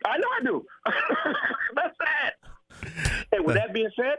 I 0.08 0.18
know 0.18 0.28
I 0.40 0.44
do. 0.44 0.66
That's 1.76 1.96
sad. 1.98 3.26
And 3.32 3.46
with 3.46 3.56
that 3.56 3.74
being 3.74 3.90
said, 3.96 4.18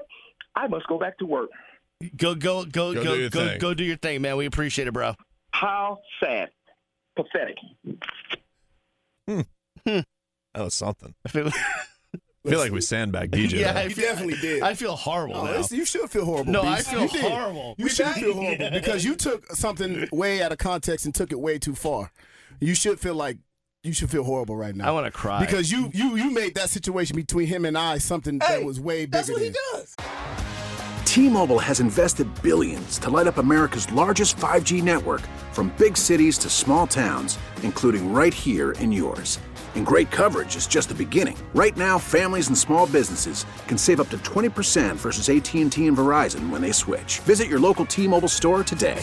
I 0.54 0.66
must 0.66 0.87
go 0.87 0.99
back 0.99 1.18
to 1.18 1.26
work. 1.26 1.50
Go 2.16 2.35
go 2.35 2.64
go 2.64 2.92
Go 2.95 3.02
go 3.02 3.14
do 3.14 3.21
your 3.21 3.30
go 3.30 3.47
thing. 3.49 3.59
go 3.59 3.75
do 3.75 3.85
your 3.85 3.97
thing, 3.97 4.23
man. 4.23 4.37
We 4.37 4.47
appreciate 4.47 4.87
it, 4.88 4.92
bro. 4.95 5.14
How 5.52 5.99
sad. 6.23 6.50
Pathetic. 7.16 7.57
Hmm. 9.26 9.40
Hmm. 9.87 10.00
That 10.54 10.64
was 10.64 10.75
something. 10.75 11.14
I 11.26 11.28
feel, 11.28 11.49
I 11.49 12.49
feel 12.49 12.59
like 12.59 12.73
we 12.73 12.80
sandbagged 12.80 13.35
DJ. 13.35 13.52
yeah, 13.52 13.73
there. 13.73 13.83
I 13.83 13.87
You 13.87 13.90
feel, 13.95 14.04
definitely 14.04 14.37
did. 14.40 14.62
I 14.62 14.75
feel 14.75 14.97
horrible 14.97 15.37
Oh, 15.37 15.45
now. 15.45 15.64
you 15.71 15.85
should 15.85 16.09
feel 16.11 16.25
horrible. 16.25 16.52
No, 16.52 16.62
I 16.62 16.80
feel 16.83 17.02
You 17.02 17.09
did. 17.09 17.21
horrible. 17.23 17.75
You 17.78 17.85
We 17.85 17.90
should 17.90 18.06
feel 18.08 18.34
horrible 18.34 18.71
because 18.71 19.04
you 19.04 19.15
took 19.17 19.47
something 19.54 20.08
way 20.13 20.43
out 20.43 20.52
of 20.52 20.58
context 20.58 21.04
and 21.04 21.15
took 21.15 21.32
it 21.32 21.39
way 21.41 21.58
too 21.58 21.75
far. 21.75 22.10
You 22.60 22.75
should 22.75 22.99
feel 23.00 23.15
like 23.15 23.39
you 23.89 23.95
should 23.95 24.11
feel 24.11 24.25
horrible 24.25 24.57
right 24.57 24.77
now. 24.77 24.89
I 24.89 24.91
want 24.93 25.07
to 25.07 25.11
cry 25.11 25.41
because 25.41 25.73
you 25.73 25.91
you 25.93 26.17
you 26.17 26.31
made 26.31 26.55
that 26.55 26.71
situation 26.71 27.17
between 27.17 27.49
him 27.49 27.65
and 27.65 27.77
I 27.77 27.99
something 27.99 28.39
that 28.39 28.63
was 28.63 28.79
way 28.79 29.07
bigger. 29.07 29.11
That's 29.11 29.31
what 29.31 29.41
he 29.41 29.49
than. 29.49 29.57
does. 29.73 29.97
T-Mobile 31.05 31.59
has 31.59 31.81
invested 31.81 32.29
billions 32.43 32.99
to 32.99 33.09
light 33.09 33.27
up 33.27 33.39
America's 33.39 33.91
largest 33.93 34.37
5G 34.37 34.83
network 34.83 35.23
from 35.53 35.75
big 35.79 35.97
cities 35.97 36.37
to 36.39 36.51
small 36.51 36.87
towns, 36.87 37.39
including 37.63 38.13
right 38.13 38.35
here 38.35 38.73
in 38.73 38.93
yours. 38.93 39.41
And 39.75 39.87
great 39.87 40.11
coverage 40.11 40.55
is 40.55 40.67
just 40.67 40.91
the 40.91 40.95
beginning. 40.95 41.37
Right 41.55 41.77
now, 41.77 41.99
families 41.99 42.49
and 42.49 42.59
small 42.59 42.87
businesses 42.87 43.47
can 43.67 43.79
save 43.79 44.01
up 44.01 44.11
to 44.11 44.19
20% 44.19 44.97
versus 44.97 45.29
AT&T 45.29 45.87
and 45.87 45.97
Verizon 45.97 46.51
when 46.51 46.61
they 46.61 46.73
switch. 46.73 47.21
Visit 47.21 47.49
your 47.49 47.59
local 47.59 47.87
T-Mobile 47.87 48.29
store 48.29 48.63
today. 48.63 49.03